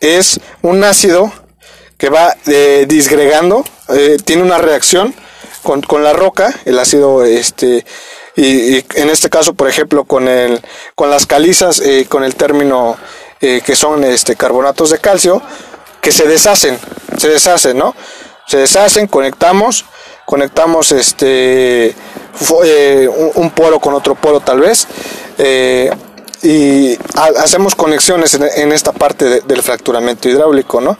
[0.00, 1.32] es un ácido
[1.96, 3.64] que va eh, disgregando,
[4.24, 5.14] tiene una reacción
[5.62, 7.84] con, con la roca, el ácido este
[8.36, 10.60] y, en este caso, por ejemplo, con el
[10.94, 12.96] con las calizas, eh, con el término
[13.40, 15.42] eh, que son este carbonatos de calcio,
[16.00, 16.78] que se deshacen,
[17.16, 17.94] se deshacen, ¿no?
[18.46, 19.84] Se deshacen, conectamos,
[20.28, 21.94] conectamos este
[22.62, 24.86] eh, un, poro con otro poro tal vez
[26.42, 26.98] y
[27.38, 30.98] hacemos conexiones en, esta parte del fracturamiento hidráulico, ¿no?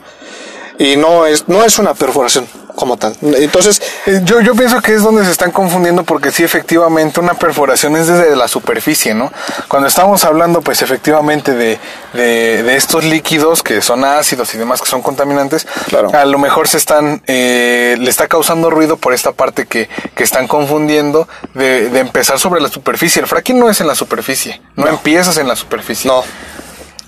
[0.79, 2.47] Y no es no es una perforación,
[2.79, 3.13] como tal.
[3.21, 7.33] Entonces, eh, yo, yo pienso que es donde se están confundiendo porque sí, efectivamente, una
[7.33, 9.31] perforación es desde la superficie, ¿no?
[9.67, 11.77] Cuando estamos hablando, pues efectivamente, de,
[12.13, 16.09] de, estos líquidos que son ácidos y demás que son contaminantes, claro.
[16.13, 20.23] a lo mejor se están, eh, le está causando ruido por esta parte que, que
[20.23, 23.21] están confundiendo de, de empezar sobre la superficie.
[23.21, 24.91] El fracking no es en la superficie, no, no.
[24.91, 26.09] empiezas en la superficie.
[26.09, 26.23] No.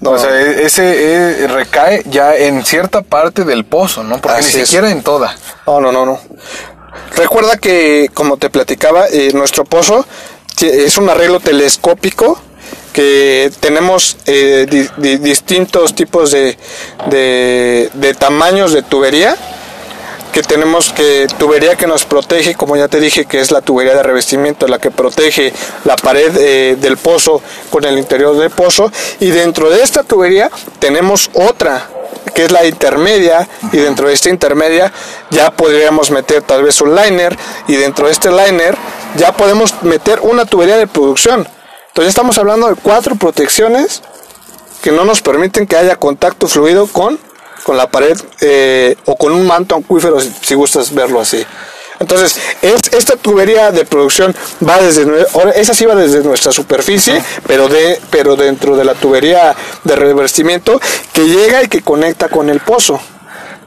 [0.04, 4.20] O sea, e-, ese eh, recae ya en cierta parte del pozo, ¿no?
[4.20, 5.36] Porque ni siquiera en toda.
[5.68, 6.20] No, no, no, no.
[7.16, 10.06] Recuerda que, como te platicaba, eh, nuestro pozo
[10.62, 12.40] es un arreglo telescópico
[12.94, 16.58] que tenemos eh, distintos tipos de,
[17.10, 19.36] de, de tamaños de tubería
[20.32, 23.96] que tenemos que tubería que nos protege, como ya te dije, que es la tubería
[23.96, 28.92] de revestimiento, la que protege la pared eh, del pozo con el interior del pozo.
[29.20, 31.90] Y dentro de esta tubería tenemos otra
[32.34, 34.92] que es la intermedia y dentro de esta intermedia
[35.32, 38.78] ya podríamos meter tal vez un liner y dentro de este liner
[39.18, 41.48] ya podemos meter una tubería de producción.
[41.88, 44.02] Entonces estamos hablando de cuatro protecciones
[44.82, 47.20] que no nos permiten que haya contacto fluido con
[47.64, 51.44] con la pared eh, o con un manto acuífero, si, gustas verlo así.
[52.00, 54.36] Entonces, esta tubería de producción
[54.68, 55.06] va desde,
[55.56, 60.82] esa sí va desde nuestra superficie, pero, de, pero dentro de la tubería de revestimiento
[61.14, 63.00] que llega y que conecta con el pozo.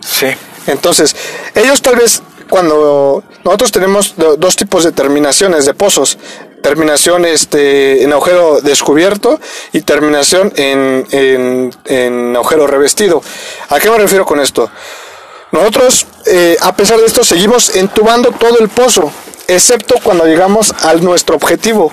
[0.01, 0.27] Sí.
[0.67, 1.15] Entonces,
[1.55, 6.19] ellos tal vez cuando nosotros tenemos dos tipos de terminaciones de pozos,
[6.65, 9.39] terminación este, en agujero descubierto
[9.75, 13.23] y terminación en, en, agujero revestido.
[13.69, 14.71] ¿A qué me refiero con esto?
[15.53, 19.13] Nosotros, eh, a pesar de esto, seguimos entubando todo el pozo,
[19.47, 21.93] excepto cuando llegamos a nuestro objetivo.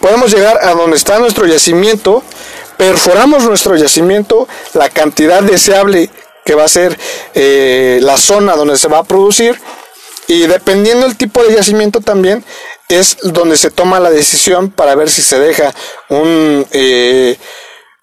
[0.00, 2.22] Podemos llegar a donde está nuestro yacimiento,
[2.76, 6.10] perforamos nuestro yacimiento, la cantidad deseable
[6.44, 6.96] que va a ser
[7.34, 9.60] eh, la zona donde se va a producir,
[10.30, 12.44] y dependiendo del tipo de yacimiento también,
[12.88, 15.74] es donde se toma la decisión para ver si se deja
[16.08, 17.36] un, eh,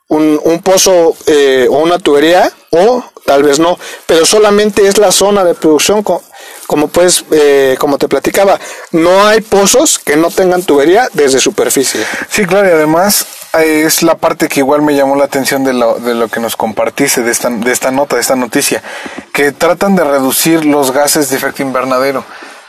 [0.10, 5.46] un, pozo eh, o una tubería o tal vez no, pero solamente es la zona
[5.46, 8.60] de producción como pues eh, como te platicaba,
[8.92, 12.02] no hay pozos que no tengan tubería desde superficie.
[12.30, 13.26] Sí, claro, y además
[13.63, 16.56] es la parte que igual me llamó la atención de lo, de lo que nos
[16.56, 18.82] compartiste de esta, de esta nota, de esta noticia,
[19.34, 22.24] que tratan de reducir los gases de efecto invernadero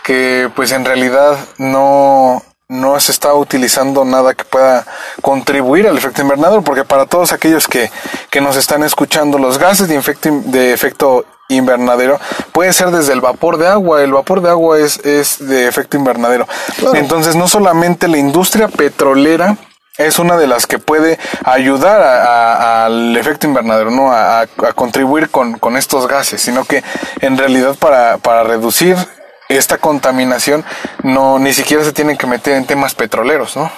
[0.08, 4.86] que pues en realidad no, no se está utilizando nada que pueda
[5.20, 7.90] contribuir al efecto invernadero, porque para todos aquellos que,
[8.30, 12.18] que nos están escuchando, los gases de efecto, de efecto invernadero
[12.52, 15.98] puede ser desde el vapor de agua, el vapor de agua es, es de efecto
[15.98, 16.48] invernadero.
[16.94, 19.58] Entonces no solamente la industria petrolera
[19.98, 24.12] es una de las que puede ayudar al efecto invernadero, ¿no?
[24.12, 26.82] A, a, contribuir con, con, estos gases, sino que
[27.20, 28.96] en realidad para, para reducir
[29.48, 30.64] esta contaminación
[31.02, 33.70] no ni siquiera se tiene que meter en temas petroleros, ¿no?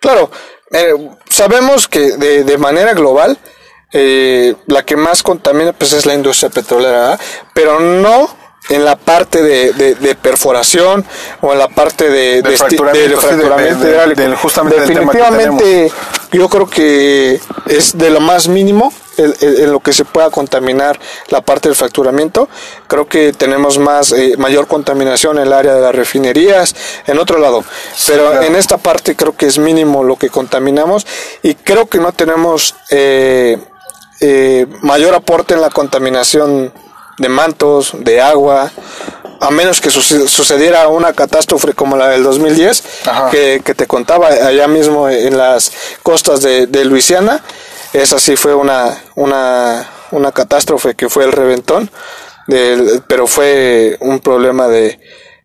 [0.00, 0.30] Claro,
[0.72, 0.94] eh,
[1.28, 3.38] sabemos que de, de manera global
[3.92, 7.18] eh, la que más contamina pues es la industria petrolera,
[7.54, 8.28] pero no
[8.68, 11.04] en la parte de, de, perforación
[11.40, 13.20] o en la parte de, de fracturamiento,
[14.36, 15.92] justamente definitivamente
[16.32, 20.98] yo creo que es de lo más mínimo en lo que se pueda contaminar
[21.28, 22.48] la parte del fracturamiento.
[22.86, 26.74] Creo que tenemos más eh, mayor contaminación en el área de las refinerías,
[27.06, 27.64] en otro lado.
[28.06, 31.06] Pero en esta parte creo que es mínimo lo que contaminamos
[31.42, 33.58] y creo que no tenemos eh,
[34.20, 36.72] eh, mayor aporte en la contaminación
[37.18, 38.70] de mantos, de agua,
[39.40, 42.82] a menos que sucediera una catástrofe como la del 2010,
[43.30, 47.42] que, que, te contaba allá mismo en las costas de, de Luisiana,
[47.92, 51.90] esa sí fue una, una, una catástrofe que fue el reventón,
[53.08, 55.00] pero fue un problema de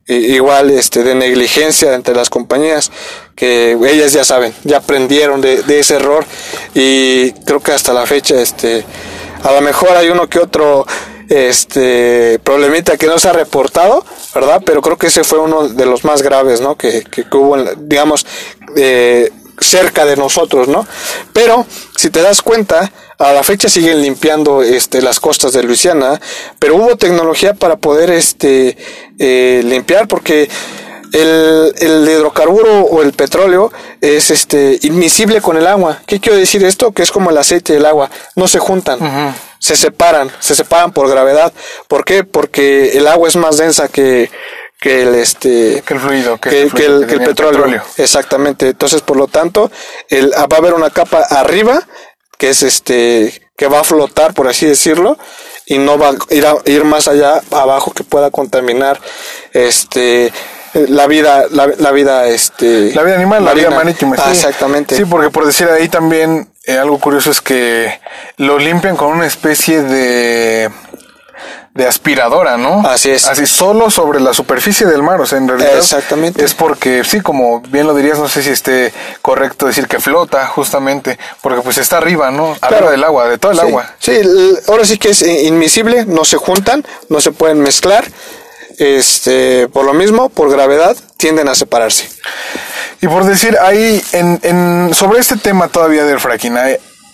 [0.07, 2.91] igual este de negligencia entre las compañías
[3.35, 6.25] que ellas ya saben ya aprendieron de, de ese error.
[6.73, 8.83] Y creo que hasta la fecha este
[9.43, 10.85] a lo mejor hay uno que otro
[11.31, 14.05] este problemita que no se ha reportado,
[14.35, 14.61] ¿verdad?
[14.65, 16.75] Pero creo que ese fue uno de los más graves, ¿no?
[16.75, 18.25] Que, que, hubo, digamos,
[18.75, 20.85] eh, cerca de nosotros, ¿no?
[21.31, 21.65] Pero
[21.95, 26.19] si te das cuenta, a la fecha siguen limpiando este, las costas de Luisiana,
[26.59, 28.77] pero hubo tecnología para poder este,
[29.17, 30.49] eh, limpiar porque
[31.13, 33.71] el, el, hidrocarburo o el petróleo
[34.01, 36.01] es este inmisible con el agua.
[36.05, 36.91] ¿Qué quiero decir esto?
[36.91, 40.91] Que es como el aceite y el agua, no se juntan, se separan, se separan
[40.91, 41.53] por gravedad.
[41.87, 42.23] ¿Por qué?
[42.23, 44.31] Porque el agua es más densa que,
[44.79, 47.83] que el este que el fluido que, el, petróleo.
[47.97, 49.71] exactamente entonces por lo tanto
[50.09, 51.87] el, va a haber una capa arriba
[52.39, 55.19] que es este que va a flotar por así decirlo
[55.67, 58.99] y no va a ir, a, ir más allá abajo que pueda contaminar
[59.53, 60.33] este
[60.73, 65.29] la vida la, vida este la vida animal la vida marítima ah, exactamente sí porque
[65.29, 67.99] por decir ahí también eh, algo curioso es que
[68.37, 70.71] lo limpian con una especie de
[71.73, 72.85] de aspiradora, ¿no?
[72.85, 73.27] Así es.
[73.27, 76.43] Así solo sobre la superficie del mar, o sea, en realidad Exactamente.
[76.43, 78.91] es porque sí, como bien lo dirías, no sé si esté
[79.21, 82.57] correcto decir que flota justamente, porque pues está arriba, ¿no?
[82.59, 83.89] Arriba del agua, de todo el agua.
[83.99, 84.11] Sí,
[84.67, 88.05] ahora sí que es invisible, no se juntan, no se pueden mezclar.
[88.77, 92.09] Este, por lo mismo, por gravedad, tienden a separarse.
[93.01, 96.55] Y por decir ahí, en, en, sobre este tema todavía del fracking,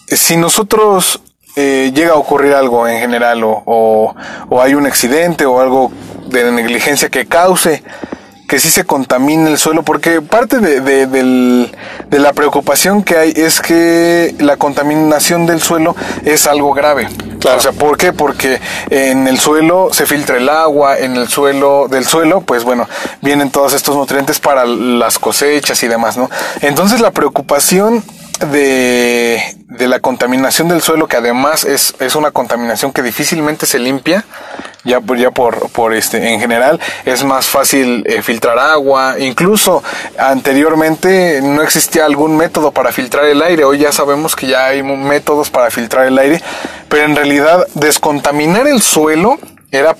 [0.08, 1.22] si nosotros
[1.56, 5.92] eh, llega a ocurrir algo en general o, o, hay un accidente o algo
[6.28, 7.84] de negligencia que cause
[8.48, 13.34] que sí se contamine el suelo, porque parte de, de, de, la preocupación que hay
[13.36, 17.10] es que la contaminación del suelo es algo grave.
[17.39, 17.58] Claro.
[17.58, 18.14] O sea, ¿por qué?
[18.14, 22.88] Porque en el suelo se filtra el agua, en el suelo del suelo, pues bueno,
[23.22, 26.30] vienen todos estos nutrientes para las cosechas y demás, ¿no?
[26.62, 28.04] Entonces la preocupación
[28.40, 33.80] de, de, la contaminación del suelo, que además es, es una contaminación que difícilmente se
[33.80, 34.26] limpia,
[34.84, 39.84] ya, ya por, por este, en general, es más fácil eh, filtrar agua, incluso
[40.18, 44.84] anteriormente no existía algún método para filtrar el aire, hoy ya sabemos que ya hay
[44.84, 46.42] métodos para filtrar el aire,
[46.90, 49.38] pero en realidad descontaminar el suelo
[49.72, 49.96] era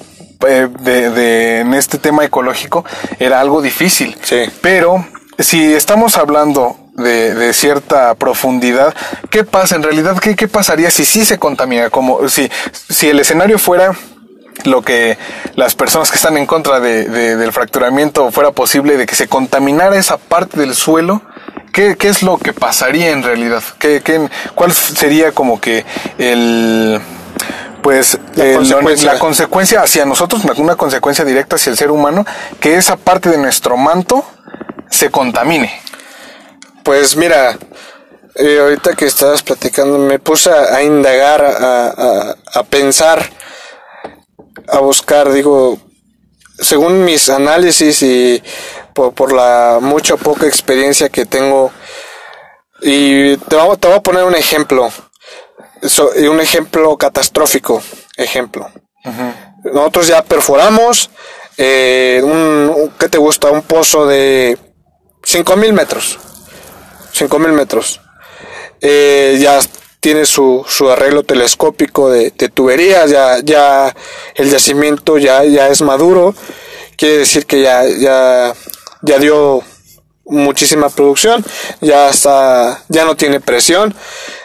[0.48, 2.86] eh, de, de, en este tema ecológico
[3.20, 4.16] era algo difícil.
[4.22, 4.46] Sí.
[4.62, 5.06] Pero
[5.40, 8.94] si estamos hablando de, de, cierta profundidad,
[9.30, 10.18] ¿qué pasa en realidad?
[10.18, 11.90] ¿Qué, qué pasaría si sí se contamina?
[11.90, 12.50] Como si,
[12.90, 13.94] si el escenario fuera
[14.66, 15.18] lo que
[15.56, 19.98] las personas que están en contra de, del fracturamiento fuera posible, de que se contaminara
[19.98, 21.22] esa parte del suelo,
[21.72, 23.64] ¿qué, qué es lo que pasaría en realidad?
[23.80, 25.86] ¿Qué, qué, ¿Cuál sería como que
[26.18, 27.00] el
[27.84, 29.14] pues la, consecuencia.
[29.14, 32.26] la consecuencia hacia nosotros, una consecuencia directa hacia el ser humano,
[32.60, 34.26] que esa parte de nuestro manto
[34.90, 35.72] se contamine.
[36.88, 37.60] Pues mira,
[38.36, 43.30] eh, ahorita que estabas platicando me puse a, indagar, a, a, pensar,
[44.70, 45.78] a buscar, digo,
[46.58, 48.42] según mis análisis y
[48.94, 51.74] por, la mucha o poca experiencia que tengo,
[52.82, 54.90] y te voy, te voy a poner un ejemplo,
[56.32, 57.84] un ejemplo catastrófico,
[58.16, 58.72] ejemplo.
[59.66, 61.10] Nosotros ya perforamos,
[61.58, 63.52] eh, un, ¿qué te gusta?
[63.52, 64.58] Un pozo de
[65.26, 66.20] 5000 metros
[67.18, 68.02] 5000 metros.
[68.82, 69.60] Eh, ya
[70.00, 73.94] tiene su, su arreglo telescópico de, tuberías, ya, ya
[74.36, 76.36] el yacimiento ya, ya es maduro,
[76.96, 78.54] quiere decir que ya, ya,
[79.02, 79.64] ya dio
[80.26, 81.44] muchísima producción,
[81.82, 83.96] ya está, ya no tiene presión.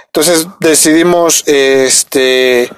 [0.07, 2.71] Entonces decidimos este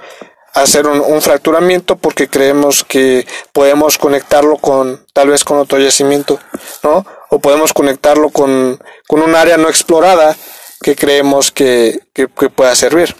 [0.53, 6.39] hacer un, un, fracturamiento porque creemos que podemos conectarlo con tal vez con otro yacimiento,
[6.85, 7.05] ¿no?
[7.35, 10.37] O podemos conectarlo con, con un área no explorada
[10.81, 13.17] que creemos que, que, pueda servir.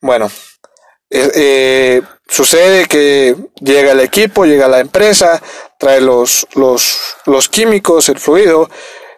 [0.00, 0.30] Bueno,
[1.10, 5.42] eh, eh, sucede que llega el equipo, llega la empresa,
[5.78, 8.70] trae los, los, los químicos, el fluido,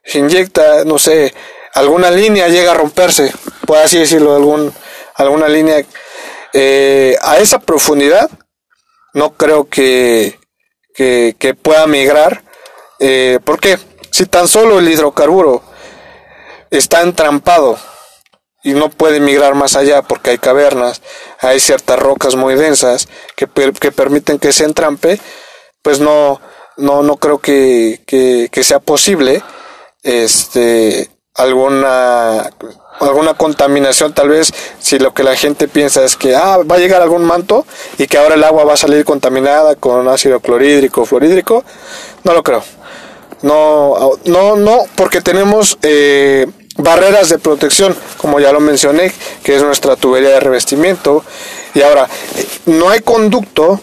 [0.02, 1.32] se inyecta, no sé,
[1.74, 3.32] alguna línea llega a romperse,
[3.64, 4.74] por así decirlo, algún,
[5.14, 5.86] alguna línea
[6.52, 8.28] eh, a esa profundidad,
[9.12, 10.40] no creo que,
[10.96, 12.43] que, que pueda migrar.
[13.06, 13.78] Eh, ¿Por qué?
[14.10, 15.62] Si tan solo el hidrocarburo
[16.70, 17.78] está entrampado
[18.62, 21.02] y no puede migrar más allá porque hay cavernas,
[21.38, 25.20] hay ciertas rocas muy densas que, permiten que se entrampe,
[25.82, 26.40] pues no,
[26.78, 29.42] no, no creo que, que, que sea posible
[30.02, 32.50] este, alguna
[33.00, 36.78] alguna contaminación tal vez si lo que la gente piensa es que ah, va a
[36.78, 37.66] llegar algún manto
[37.98, 41.64] y que ahora el agua va a salir contaminada con ácido clorhídrico fluorhídrico
[42.22, 42.62] no lo creo
[43.44, 49.62] no no no porque tenemos eh, barreras de protección como ya lo mencioné que es
[49.62, 51.22] nuestra tubería de revestimiento
[51.74, 52.08] y ahora
[52.66, 53.80] no hay conducto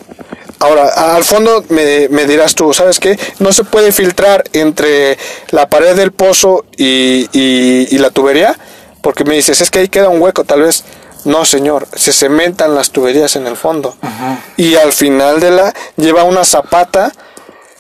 [0.62, 3.18] Ahora, al fondo me, me, dirás tú, ¿sabes qué?
[3.40, 5.18] No se puede filtrar entre
[5.50, 8.56] la pared del pozo y, y, la tubería,
[9.02, 10.84] porque me dices, es que ahí queda un hueco, tal vez.
[11.26, 13.96] No, señor, se cementan las tuberías en el fondo.
[14.56, 17.12] Y al final de la lleva una zapata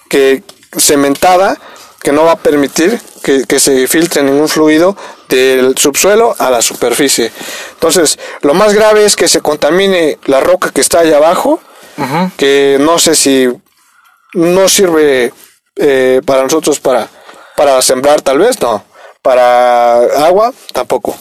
[0.09, 0.41] que
[0.78, 1.57] cementada
[2.01, 4.97] que no va a permitir que, que, se filtre ningún fluido
[5.30, 7.32] del subsuelo a la superficie.
[7.74, 11.61] Entonces, lo más grave es que se contamine la roca que está allá abajo
[12.38, 13.47] que no sé si
[14.34, 15.34] no sirve
[15.76, 17.07] eh, para nosotros para,
[17.55, 18.84] para sembrar tal vez, no,
[19.22, 21.15] para agua tampoco.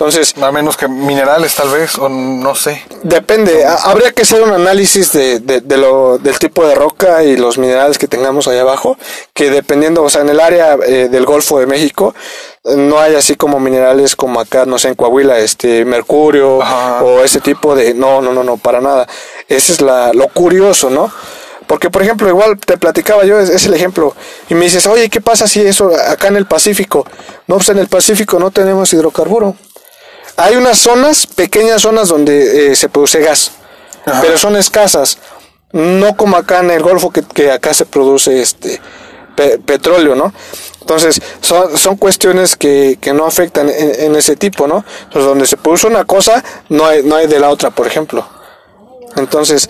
[0.00, 2.84] Entonces, a menos que minerales tal vez, o no sé.
[3.02, 7.58] Depende, habría que hacer un análisis de, de, lo, del tipo de roca y los
[7.58, 8.96] minerales que tengamos ahí abajo,
[9.34, 12.14] que dependiendo, o sea, en el área eh, del Golfo de México,
[12.76, 17.40] no hay así como minerales como acá, no sé, en Coahuila, este, mercurio o ese
[17.40, 19.08] tipo de, no, no, no, no, para nada.
[19.48, 21.10] Ese es la, lo curioso, ¿no?
[21.66, 24.14] Porque, por ejemplo, igual te platicaba yo, es, es, el ejemplo,
[24.48, 27.04] y me dices, oye, ¿qué pasa si eso acá en el Pacífico?
[27.48, 29.56] No, pues en el Pacífico no tenemos hidrocarburo.
[30.38, 33.50] Hay unas zonas, pequeñas zonas donde eh, se produce gas,
[34.22, 35.18] pero son escasas.
[35.72, 38.80] No como acá en el Golfo que, acá se produce este
[39.66, 40.32] petróleo, ¿no?
[40.80, 44.84] Entonces, son, son cuestiones que, que no afectan en, ese tipo, ¿no?
[45.06, 48.24] Entonces, donde se produce una cosa, no hay, no hay de la otra, por ejemplo.
[49.16, 49.68] Entonces,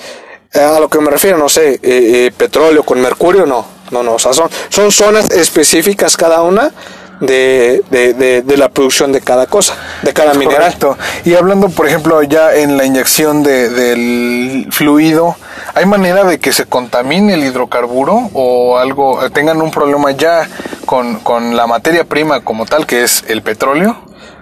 [0.52, 4.14] a lo que me refiero, no sé, eh, eh, petróleo con mercurio, no, no, no,
[4.14, 6.72] o sea, son, son zonas específicas cada una
[7.20, 10.74] de, de, de, la producción de cada cosa, de cada mineral.
[10.78, 10.96] Correcto.
[11.24, 15.36] Y hablando, por ejemplo, ya en la inyección de, del fluido,
[15.74, 20.48] ¿hay manera de que se contamine el hidrocarburo o algo, tengan un problema ya
[20.86, 23.98] con, con la materia prima como tal, que es el petróleo?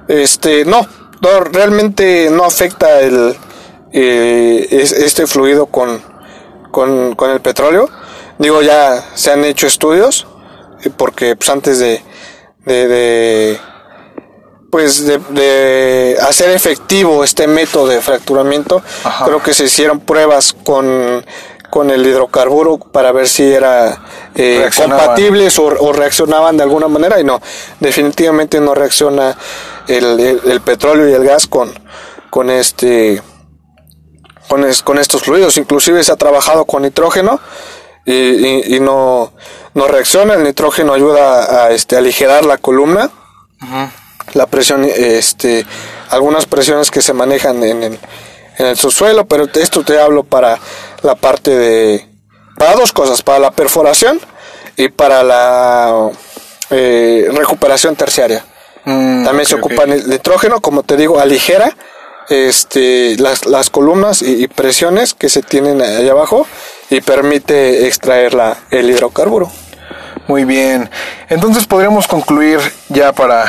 [0.08, 0.86] Este, no,
[1.20, 3.36] no realmente no afecta el,
[3.92, 6.02] eh, este fluido con,
[6.70, 7.88] con, con el petróleo.
[8.38, 10.26] Digo, ya se han hecho estudios,
[10.98, 12.02] porque pues antes de,
[12.66, 13.58] de,
[14.70, 18.82] pues de, hacer efectivo este método de fracturamiento,
[19.24, 21.24] creo que se hicieron pruebas con,
[21.70, 24.02] con el hidrocarburo para ver si era
[24.34, 27.40] eh, compatibles o, reaccionaban de alguna manera y no,
[27.80, 29.36] definitivamente no reacciona
[29.86, 31.72] el, el, petróleo y el gas con,
[32.30, 33.22] con este
[34.48, 37.40] con, con estos fluidos, inclusive se ha trabajado con nitrógeno
[38.06, 39.32] y, y, no,
[39.76, 40.34] no reacciona.
[40.34, 43.10] El nitrógeno ayuda a, este, aligerar la columna,
[44.32, 45.64] la presión, este,
[46.10, 47.98] algunas presiones que se manejan en el,
[48.58, 50.58] en el subsuelo, pero esto te hablo para
[51.02, 52.08] la parte de,
[52.56, 54.18] para dos cosas, para la perforación
[54.76, 56.10] y para la
[56.70, 58.44] eh, recuperación terciaria.
[58.84, 61.76] Mm, También se ocupa el nitrógeno, como te digo, aligera
[62.30, 66.46] este, las, las columnas y, presiones que se tienen allá abajo
[66.88, 69.50] y permite extraer la, el hidrocarburo.
[70.28, 70.90] Muy bien,
[71.28, 72.58] entonces podríamos concluir
[72.88, 73.44] ya para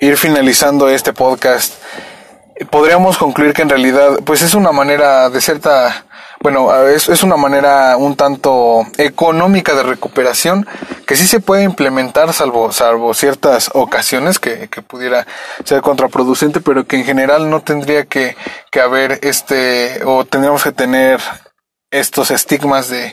[0.00, 1.74] ir finalizando este podcast,
[2.70, 6.04] podríamos concluir que en realidad pues es una manera de cierta
[6.42, 10.66] bueno, es, es, una manera un tanto económica de recuperación
[11.04, 15.26] que sí se puede implementar salvo, salvo ciertas ocasiones que, que pudiera
[15.64, 18.36] ser contraproducente, pero que en general no tendría que,
[18.70, 21.20] que haber este, o tendríamos que tener
[21.90, 23.12] estos estigmas de,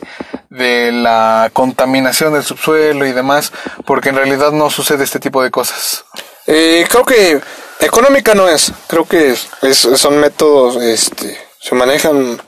[0.50, 3.52] de la contaminación del subsuelo y demás,
[3.86, 6.06] porque en realidad no sucede este tipo de cosas.
[6.46, 7.42] Eh, creo que
[7.80, 9.32] económica no es, creo que
[9.62, 12.42] es, son métodos, este, se manejan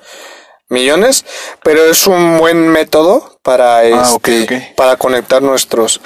[0.69, 1.25] millones,
[1.63, 5.99] pero es un buen método para, ah, este, para conectar nuestros,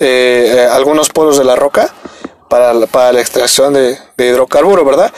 [0.00, 1.92] eh, eh, algunos polos de la roca
[2.48, 5.12] para, para la extracción de, de, hidrocarburo, ¿verdad?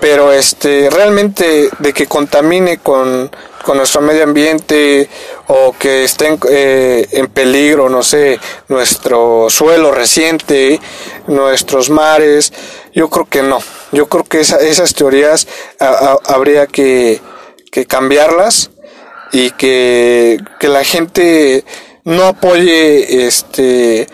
[0.00, 3.30] Pero este, realmente de que contamine con,
[3.64, 5.08] con nuestro medio ambiente
[5.48, 8.38] o que esté eh, en peligro, no sé,
[8.68, 10.80] nuestro suelo reciente,
[11.26, 12.52] nuestros mares,
[12.92, 13.58] yo creo que no,
[13.90, 15.48] Yo creo que esas teorías
[16.26, 17.20] habría que,
[17.72, 18.70] que cambiarlas
[19.32, 21.64] y que la gente
[22.04, 24.06] no apoye este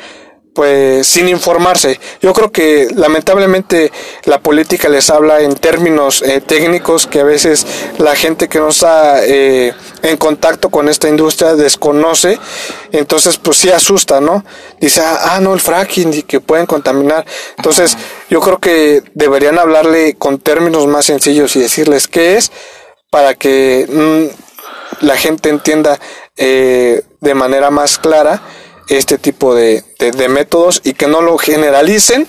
[0.61, 1.99] pues sin informarse.
[2.21, 3.91] Yo creo que lamentablemente
[4.25, 8.69] la política les habla en términos eh, técnicos que a veces la gente que no
[8.69, 12.39] está eh, en contacto con esta industria desconoce,
[12.93, 14.45] entonces pues sí asusta, ¿no?
[14.79, 17.25] Dice, ah, no, el fracking y que pueden contaminar.
[17.57, 17.97] Entonces
[18.29, 22.53] yo creo que deberían hablarle con términos más sencillos y decirles qué es
[23.09, 25.99] para que mm, la gente entienda
[26.37, 28.43] eh, de manera más clara
[28.91, 32.27] este tipo de, de, métodos y que no lo generalicen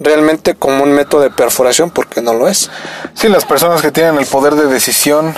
[0.00, 2.70] realmente como un método de perforación porque no lo es.
[3.14, 5.34] Sí, las personas que tienen el poder de decisión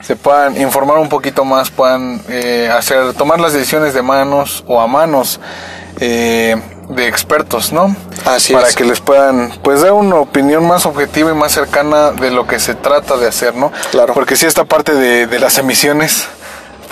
[0.00, 4.80] se puedan informar un poquito más, puedan eh, hacer, tomar las decisiones de manos o
[4.80, 5.40] a manos
[6.00, 6.56] eh,
[6.88, 7.94] de expertos, ¿no?
[8.24, 12.30] Así Para que les puedan, pues, dar una opinión más objetiva y más cercana de
[12.30, 13.72] lo que se trata de hacer, ¿no?
[13.90, 14.14] Claro.
[14.14, 16.26] Porque si esta parte de, de las emisiones,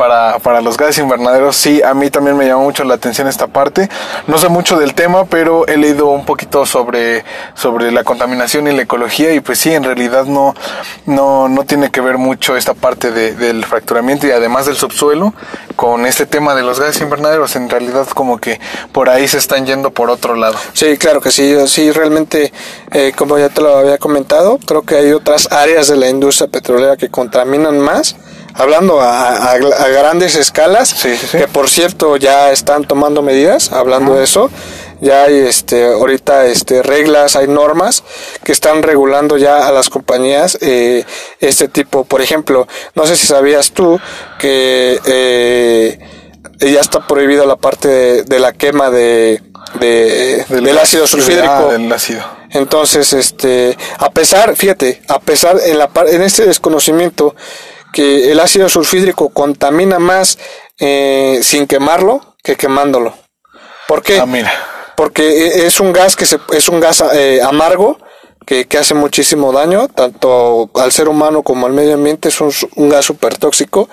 [0.01, 3.49] para, para los gases invernaderos, sí, a mí también me llama mucho la atención esta
[3.49, 3.91] parte.
[4.29, 7.23] No sé mucho del tema, pero he leído un poquito sobre,
[7.53, 10.55] sobre la contaminación y la ecología y pues sí, en realidad no,
[11.05, 15.35] no, no tiene que ver mucho esta parte de, del fracturamiento y además del subsuelo
[15.77, 17.55] con este tema de los gases invernaderos.
[17.57, 18.59] En realidad como que
[18.93, 20.57] por ahí se están yendo por otro lado.
[20.73, 21.55] Sí, claro que sí.
[21.67, 22.55] Sí, realmente,
[22.93, 26.49] eh, como ya te lo había comentado, creo que hay otras áreas de la industria
[26.49, 28.17] petrolera que contaminan más
[28.55, 30.95] hablando a, grandes escalas,
[31.33, 34.51] que por cierto ya están tomando medidas, hablando de eso,
[35.01, 38.05] ya hay este ahorita este reglas hay normas
[38.45, 41.05] que están regulando ya a las compañías eh,
[41.41, 42.05] este tipo.
[42.05, 43.99] Por ejemplo no sé si sabías tú
[44.39, 45.99] que eh,
[46.61, 49.43] ya está prohibido la parte de, la quema de,
[49.79, 51.71] del, ácido sulfídrico.
[51.95, 52.23] ácido.
[52.51, 57.35] entonces este a pesar fíjate a pesar en la en este desconocimiento
[57.93, 60.39] que el ácido sulfídrico contamina más
[60.79, 63.15] eh, sin quemarlo que quemándolo.
[63.87, 64.19] ¿Por qué?
[64.19, 64.53] Ah, mira.
[64.97, 67.99] Porque e, es un gas que se, es un gas eh, amargo
[68.47, 72.53] que, que, hace muchísimo daño, tanto al ser humano como al medio ambiente, es un,
[72.77, 73.89] un gas súper tóxico,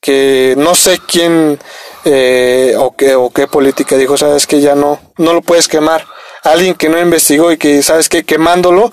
[0.00, 1.58] que no sé quién
[2.04, 6.06] eh, o, qué, o qué política dijo, sabes que ya no, no lo puedes quemar.
[6.42, 8.92] Alguien que no investigó y que, sabes que quemándolo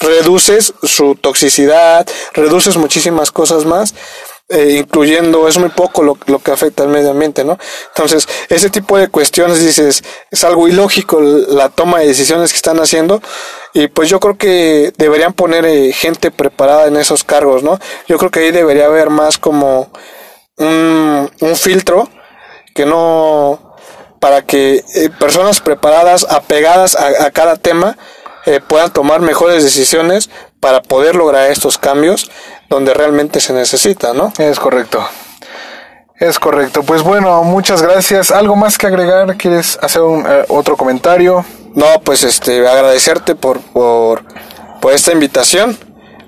[0.00, 3.94] reduces su toxicidad, reduces muchísimas cosas más.
[4.48, 7.58] Eh, incluyendo, es muy poco lo, lo, que afecta al medio ambiente, ¿no?
[7.88, 12.78] Entonces, ese tipo de cuestiones, dices, es algo ilógico la toma de decisiones que están
[12.78, 13.20] haciendo
[13.74, 17.80] y pues yo creo que deberían poner eh, gente preparada en esos cargos, ¿no?
[18.06, 19.90] Yo creo que ahí debería haber más como
[20.58, 22.08] un, un filtro
[22.72, 23.74] que no,
[24.20, 27.98] para que eh, personas preparadas, apegadas a, a cada tema,
[28.46, 30.30] eh, puedan tomar mejores decisiones
[30.60, 32.30] para poder lograr estos cambios
[32.68, 34.32] donde realmente se necesita, ¿no?
[34.38, 35.06] Es correcto.
[36.18, 36.82] Es correcto.
[36.82, 38.30] Pues bueno, muchas gracias.
[38.30, 39.36] ¿Algo más que agregar?
[39.36, 41.44] ¿Quieres hacer un, eh, otro comentario?
[41.74, 44.22] No, pues este, agradecerte por, por,
[44.80, 45.76] por esta invitación.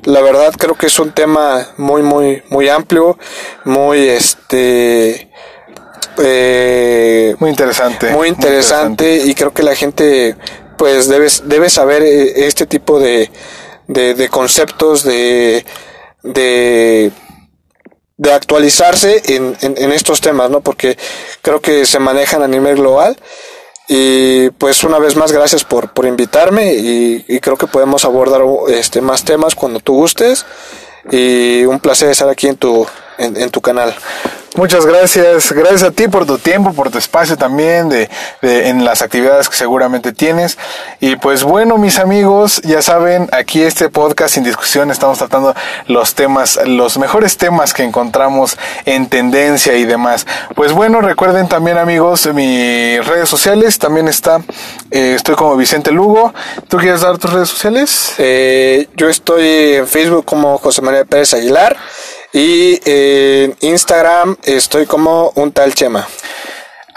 [0.03, 3.19] La verdad creo que es un tema muy, muy, muy amplio,
[3.65, 5.31] muy, este,
[6.19, 8.11] eh, muy interesante.
[8.11, 10.37] Muy interesante, y creo que la gente
[10.79, 13.31] pues debes, debes saber eh, este tipo de,
[13.87, 15.65] de, conceptos, de,
[16.23, 17.13] de,
[18.33, 20.61] actualizarse en, en, estos temas, ¿no?
[20.61, 20.97] Porque
[21.43, 23.19] creo que se manejan a nivel global.
[23.91, 28.43] Y pues una vez más gracias por, por invitarme y, y creo que podemos abordar
[28.69, 30.45] este, más temas cuando tú gustes
[31.11, 32.87] y un placer estar aquí en tu,
[33.19, 33.95] en tu canal.
[34.59, 38.11] Muchas gracias, gracias a ti por tu tiempo, por tu espacio también, de,
[38.43, 40.59] de, en las actividades que seguramente tienes.
[40.99, 45.55] Y pues bueno, mis amigos, ya saben, aquí este podcast sin discusión estamos tratando
[45.87, 50.27] los temas, los mejores temas que encontramos en tendencia y demás.
[50.57, 54.41] Pues bueno, recuerden también amigos, mis redes sociales, también está,
[54.91, 56.35] eh, estoy como Vicente Lugo.
[56.67, 58.15] ¿Tú quieres dar tus redes sociales?
[58.19, 61.77] Eh, yo estoy en Facebook como José María Pérez Aguilar.
[62.33, 66.07] Y en Instagram estoy como un tal Chema.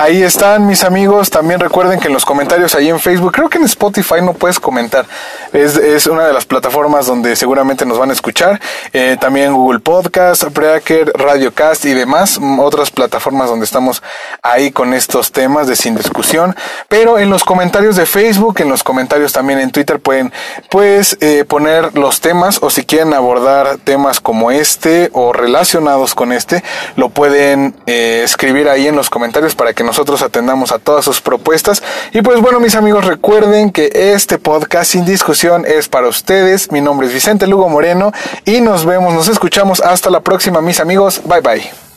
[0.01, 1.29] Ahí están mis amigos.
[1.29, 4.59] También recuerden que en los comentarios ahí en Facebook, creo que en Spotify no puedes
[4.59, 5.05] comentar.
[5.53, 8.59] Es, una de las plataformas donde seguramente nos van a escuchar.
[8.93, 12.39] Eh, también Google Podcast, Breaker, Radiocast y demás.
[12.59, 14.01] Otras plataformas donde estamos
[14.41, 16.55] ahí con estos temas de sin discusión.
[16.87, 20.33] Pero en los comentarios de Facebook, en los comentarios también en Twitter pueden
[20.71, 26.31] pues eh, poner los temas o si quieren abordar temas como este o relacionados con
[26.31, 26.63] este,
[26.95, 31.03] lo pueden eh, escribir ahí en los comentarios para que nos nosotros atendamos a todas
[31.03, 31.83] sus propuestas.
[32.13, 36.71] Y pues bueno, mis amigos, recuerden que este podcast sin discusión es para ustedes.
[36.71, 38.13] Mi nombre es Vicente Lugo Moreno
[38.45, 41.21] y nos vemos, nos escuchamos hasta la próxima, mis amigos.
[41.25, 41.90] Bye bye.